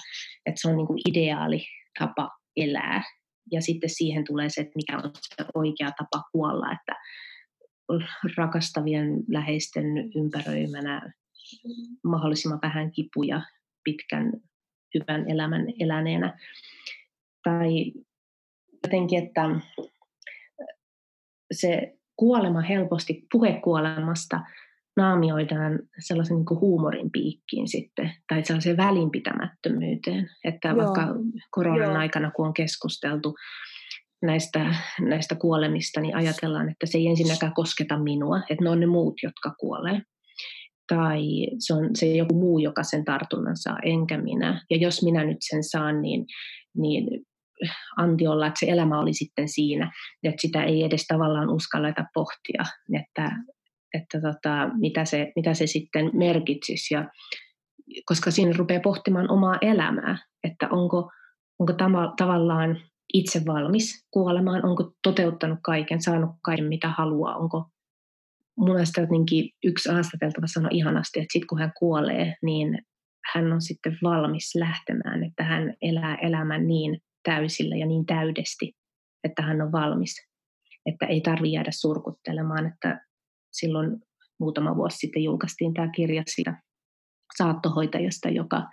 [0.45, 1.65] että se on niin kuin ideaali
[1.99, 3.03] tapa elää.
[3.51, 6.95] Ja sitten siihen tulee se, että mikä on se oikea tapa kuolla, että
[8.37, 9.85] rakastavien läheisten
[10.15, 11.13] ympäröimänä
[12.03, 13.41] mahdollisimman vähän kipuja
[13.83, 14.33] pitkän
[14.93, 16.39] hyvän elämän eläneenä.
[17.43, 17.93] Tai
[18.83, 19.41] jotenkin, että
[21.51, 24.39] se kuolema helposti, puhekuolemasta
[24.97, 30.77] naamioidaan sellaisen niin huumorin piikkiin sitten, tai sellaiseen välinpitämättömyyteen, että Joo.
[30.77, 31.07] vaikka
[31.51, 31.97] koronan Joo.
[31.97, 33.35] aikana, kun on keskusteltu
[34.21, 38.85] näistä, näistä kuolemista, niin ajatellaan, että se ei ensinnäkään kosketa minua, että ne on ne
[38.85, 40.01] muut, jotka kuolee.
[40.87, 41.21] Tai
[41.59, 44.65] se on se joku muu, joka sen tartunnan saa, enkä minä.
[44.69, 46.25] Ja jos minä nyt sen saan, niin,
[46.77, 47.25] niin
[47.97, 49.91] anti olla, että se elämä oli sitten siinä.
[50.23, 52.63] Että sitä ei edes tavallaan uskalleta pohtia,
[52.99, 53.31] että,
[53.93, 56.93] että tota, mitä, se, mitä se sitten merkitsisi.
[56.93, 57.09] Ja,
[58.05, 61.11] koska siinä rupeaa pohtimaan omaa elämää, että onko,
[61.59, 62.81] onko tama, tavallaan
[63.13, 67.65] itse valmis kuolemaan, onko toteuttanut kaiken, saanut kaiken mitä haluaa, onko
[68.57, 72.79] mun mielestä jotenkin yksi haastateltava sanoi ihanasti, että sitten kun hän kuolee, niin
[73.33, 78.73] hän on sitten valmis lähtemään, että hän elää elämän niin täysillä ja niin täydesti,
[79.23, 80.15] että hän on valmis.
[80.85, 83.05] Että ei tarvitse jäädä surkuttelemaan, että
[83.51, 83.99] silloin
[84.39, 86.61] muutama vuosi sitten julkaistiin tämä kirja siitä
[87.37, 88.63] saattohoitajasta, joka,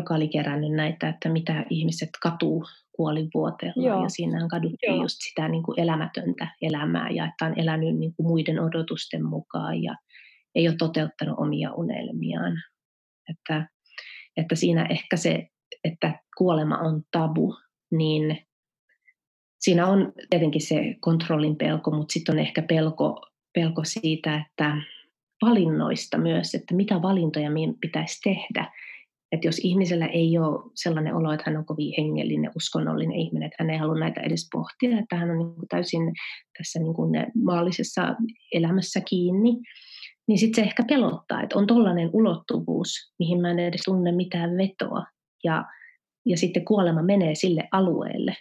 [0.00, 4.02] joka oli kerännyt näitä, että mitä ihmiset katuu kuolivuoteella Joo.
[4.02, 5.02] ja siinähän kaduttiin Joo.
[5.02, 9.82] just sitä niin kuin elämätöntä elämää ja että on elänyt niin kuin muiden odotusten mukaan
[9.82, 9.96] ja
[10.54, 12.52] ei ole toteuttanut omia unelmiaan.
[13.28, 13.68] Että,
[14.36, 15.48] että siinä ehkä se,
[15.84, 17.56] että kuolema on tabu,
[17.90, 18.38] niin
[19.58, 24.76] siinä on tietenkin se kontrollin pelko, mutta sitten on ehkä pelko, pelko siitä, että
[25.42, 28.72] valinnoista myös, että mitä valintoja meidän pitäisi tehdä
[29.32, 33.56] että jos ihmisellä ei ole sellainen olo, että hän on kovin hengellinen, uskonnollinen ihminen, että
[33.58, 36.12] hän ei halua näitä edes pohtia, että hän on niin kuin täysin
[36.58, 37.10] tässä niin kuin
[37.44, 38.16] maallisessa
[38.52, 39.56] elämässä kiinni,
[40.28, 44.50] niin sitten se ehkä pelottaa, että on tollainen ulottuvuus, mihin mä en edes tunne mitään
[44.56, 45.04] vetoa.
[45.44, 45.64] Ja,
[46.26, 48.36] ja sitten kuolema menee sille alueelle.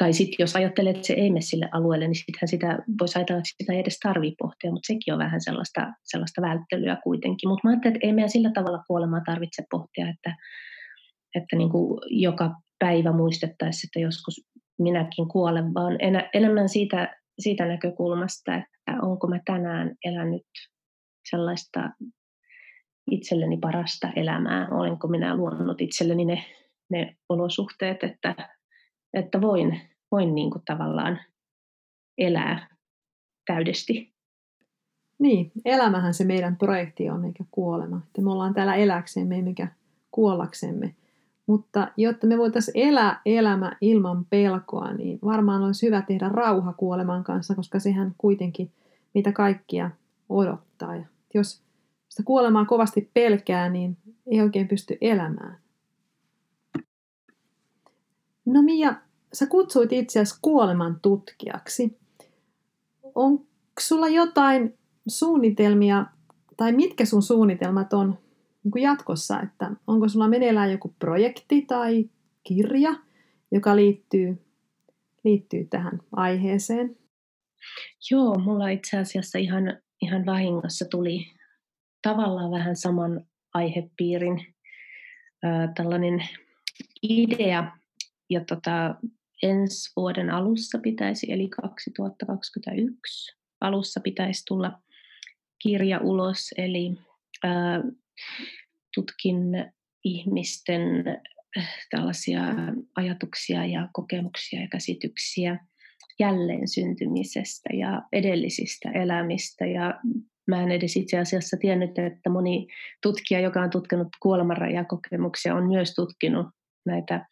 [0.00, 3.38] Tai sitten jos ajattelee, että se ei mene sille alueelle, niin sittenhän sitä voisi ajatella,
[3.38, 7.48] että sitä ei edes tarvitse pohtia, mutta sekin on vähän sellaista, sellaista välttelyä kuitenkin.
[7.48, 10.36] Mutta mä ajattelen, että ei meidän sillä tavalla kuolemaa tarvitse pohtia, että,
[11.34, 14.34] että niin kuin joka päivä muistettaisiin, että joskus
[14.78, 15.98] minäkin kuolen, vaan
[16.34, 20.46] enemmän siitä, siitä näkökulmasta, että onko mä tänään elänyt
[21.30, 21.90] sellaista
[23.10, 26.44] itselleni parasta elämää, olenko minä luonut itselleni ne,
[26.90, 28.59] ne olosuhteet, että,
[29.14, 29.80] että voin,
[30.12, 31.20] voin niin kuin tavallaan
[32.18, 32.68] elää
[33.46, 34.12] täydesti.
[35.18, 38.00] Niin, elämähän se meidän projekti on, eikä kuolema.
[38.06, 39.68] Että me ollaan täällä eläksemme, emmekä
[40.10, 40.94] kuollaksemme.
[41.46, 47.24] Mutta jotta me voitaisiin elää elämä ilman pelkoa, niin varmaan olisi hyvä tehdä rauha kuoleman
[47.24, 48.70] kanssa, koska sehän kuitenkin
[49.14, 49.90] mitä kaikkia
[50.28, 50.96] odottaa.
[50.96, 51.04] Ja
[51.34, 51.62] jos
[52.08, 53.96] sitä kuolemaa kovasti pelkää, niin
[54.26, 55.58] ei oikein pysty elämään.
[58.46, 58.94] No Mia,
[59.32, 61.98] sä kutsuit itseäsi kuoleman tutkijaksi.
[63.14, 63.44] Onko
[63.80, 64.78] sulla jotain
[65.08, 66.06] suunnitelmia,
[66.56, 68.18] tai mitkä sun suunnitelmat on
[68.64, 72.10] niin kuin jatkossa, että onko sulla meneillään joku projekti tai
[72.42, 72.94] kirja,
[73.52, 74.44] joka liittyy,
[75.24, 76.96] liittyy tähän aiheeseen?
[78.10, 81.26] Joo, mulla itse asiassa ihan, ihan vahingossa tuli
[82.02, 84.46] tavallaan vähän saman aihepiirin
[85.44, 86.28] äh, tällainen
[87.02, 87.76] idea,
[88.30, 88.94] ja tota,
[89.42, 94.82] ensi vuoden alussa pitäisi, eli 2021 alussa pitäisi tulla
[95.62, 96.96] kirja ulos, eli
[97.44, 97.82] ää,
[98.94, 99.36] tutkin
[100.04, 100.82] ihmisten
[101.90, 102.42] tällaisia
[102.96, 105.58] ajatuksia ja kokemuksia ja käsityksiä
[106.18, 109.66] jälleen syntymisestä ja edellisistä elämistä.
[109.66, 110.00] Ja
[110.46, 112.66] mä en edes itse asiassa tiennyt, että moni
[113.02, 116.46] tutkija, joka on tutkinut kuolemanrajakokemuksia, on myös tutkinut
[116.86, 117.26] näitä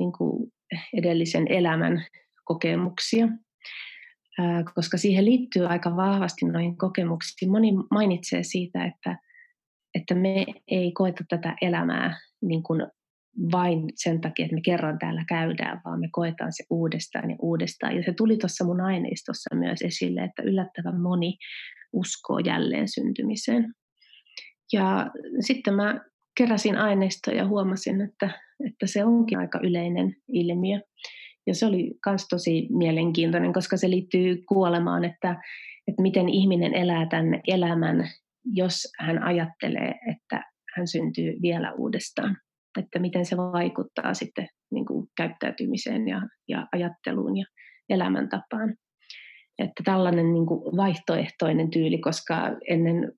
[0.00, 0.52] niin kuin
[0.92, 2.06] edellisen elämän
[2.44, 3.28] kokemuksia,
[4.74, 7.50] koska siihen liittyy aika vahvasti noihin kokemuksiin.
[7.50, 9.18] Moni mainitsee siitä, että,
[9.94, 12.86] että me ei koeta tätä elämää niin kuin
[13.52, 17.96] vain sen takia, että me kerran täällä käydään, vaan me koetaan se uudestaan ja uudestaan.
[17.96, 21.36] Ja se tuli tuossa mun aineistossa myös esille, että yllättävän moni
[21.92, 23.74] uskoo jälleen syntymiseen.
[24.72, 26.00] Ja sitten mä
[26.40, 28.30] keräsin aineistoa ja huomasin, että,
[28.66, 30.80] että se onkin aika yleinen ilmiö.
[31.46, 35.30] Ja se oli myös tosi mielenkiintoinen, koska se liittyy kuolemaan, että,
[35.88, 38.08] että miten ihminen elää tämän elämän,
[38.44, 40.44] jos hän ajattelee, että
[40.76, 42.36] hän syntyy vielä uudestaan.
[42.78, 47.44] Että miten se vaikuttaa sitten niin kuin käyttäytymiseen ja, ja ajatteluun ja
[47.88, 48.74] elämäntapaan.
[49.58, 53.12] Että tällainen niin kuin vaihtoehtoinen tyyli, koska ennen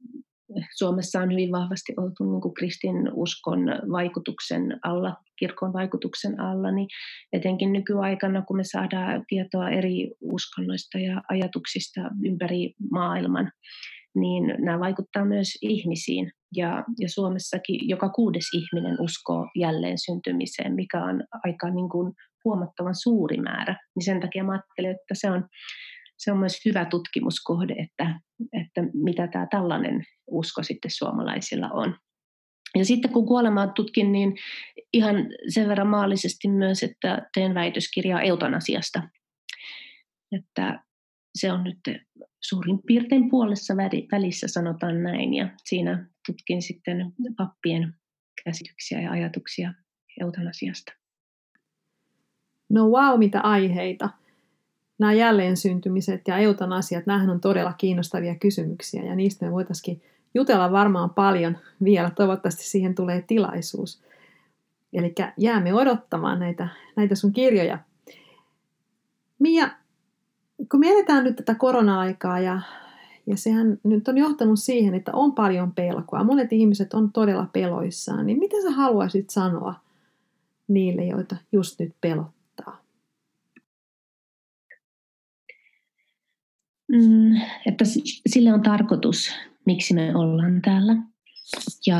[0.77, 3.61] Suomessa on hyvin vahvasti oltu niin kuin kristinuskon
[3.93, 6.89] vaikutuksen alla, kirkon vaikutuksen alla, niin
[7.33, 13.53] etenkin nykyaikana, kun me saadaan tietoa eri uskonnoista ja ajatuksista ympäri maailman,
[14.15, 16.33] niin nämä vaikuttaa myös ihmisiin.
[16.57, 22.13] Ja, ja Suomessakin joka kuudes ihminen uskoo jälleen syntymiseen, mikä on aika niin kuin
[22.45, 23.77] huomattavan suuri määrä.
[23.97, 25.49] Niin sen takia mä ajattelen, että se on
[26.19, 28.21] se on myös hyvä tutkimuskohde, että,
[28.53, 31.97] että mitä tämä tällainen usko sitten suomalaisilla on.
[32.79, 34.35] Ja sitten kun kuolemaa tutkin, niin
[34.93, 35.17] ihan
[35.49, 39.03] sen verran maallisesti myös, että teen väitöskirjaa eutanasiasta.
[40.33, 40.85] Että
[41.35, 41.79] se on nyt
[42.41, 43.77] suurin piirtein puolessa
[44.13, 45.35] välissä, sanotaan näin.
[45.35, 47.95] Ja siinä tutkin sitten pappien
[48.45, 49.75] käsityksiä ja ajatuksia
[50.21, 50.93] eutanasiasta.
[52.71, 54.09] No wow, mitä aiheita
[54.99, 60.03] nämä jälleen syntymiset ja eutanasiat, nämähän on todella kiinnostavia kysymyksiä ja niistä me voitaisiin
[60.35, 62.11] jutella varmaan paljon vielä.
[62.11, 64.03] Toivottavasti siihen tulee tilaisuus.
[64.93, 67.79] Eli jäämme odottamaan näitä, näitä sun kirjoja.
[69.39, 69.71] Mia,
[70.71, 72.61] kun me eletään nyt tätä korona-aikaa ja,
[73.27, 76.25] ja sehän nyt on johtanut siihen, että on paljon pelkoa.
[76.25, 78.27] Monet ihmiset on todella peloissaan.
[78.27, 79.75] Niin mitä sä haluaisit sanoa
[80.69, 82.42] niille, joita just nyt pelottaa?
[86.93, 87.37] Mm,
[87.67, 87.85] että
[88.27, 89.31] sille on tarkoitus,
[89.67, 90.97] miksi me ollaan täällä.
[91.87, 91.99] Ja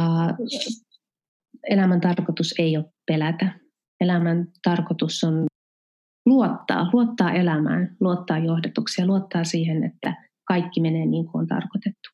[1.71, 3.59] elämän tarkoitus ei ole pelätä.
[4.01, 5.47] Elämän tarkoitus on
[6.27, 12.11] luottaa, luottaa elämään, luottaa johdatuksia, luottaa siihen, että kaikki menee niin kuin on tarkoitettu.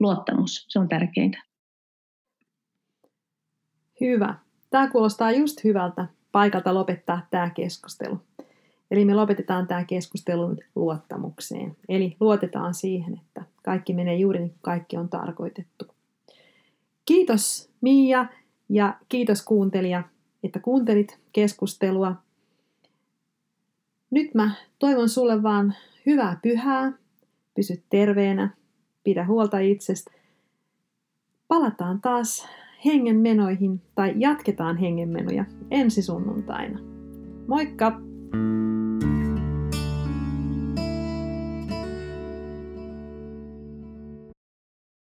[0.00, 1.42] Luottamus, se on tärkeintä.
[4.00, 4.34] Hyvä.
[4.70, 8.20] Tämä kuulostaa just hyvältä paikalta lopettaa tämä keskustelu.
[8.90, 11.76] Eli me lopetetaan tämä keskustelu nyt luottamukseen.
[11.88, 15.86] Eli luotetaan siihen, että kaikki menee juuri niin kuin kaikki on tarkoitettu.
[17.04, 18.26] Kiitos Mia
[18.68, 20.02] ja kiitos kuuntelija,
[20.42, 22.16] että kuuntelit keskustelua.
[24.10, 25.74] Nyt mä toivon sulle vaan
[26.06, 26.92] hyvää pyhää,
[27.54, 28.50] pysy terveenä,
[29.04, 30.10] pidä huolta itsestä.
[31.48, 32.48] Palataan taas
[32.84, 36.78] hengenmenoihin tai jatketaan hengenmenoja ensi sunnuntaina.
[37.46, 38.00] Moikka!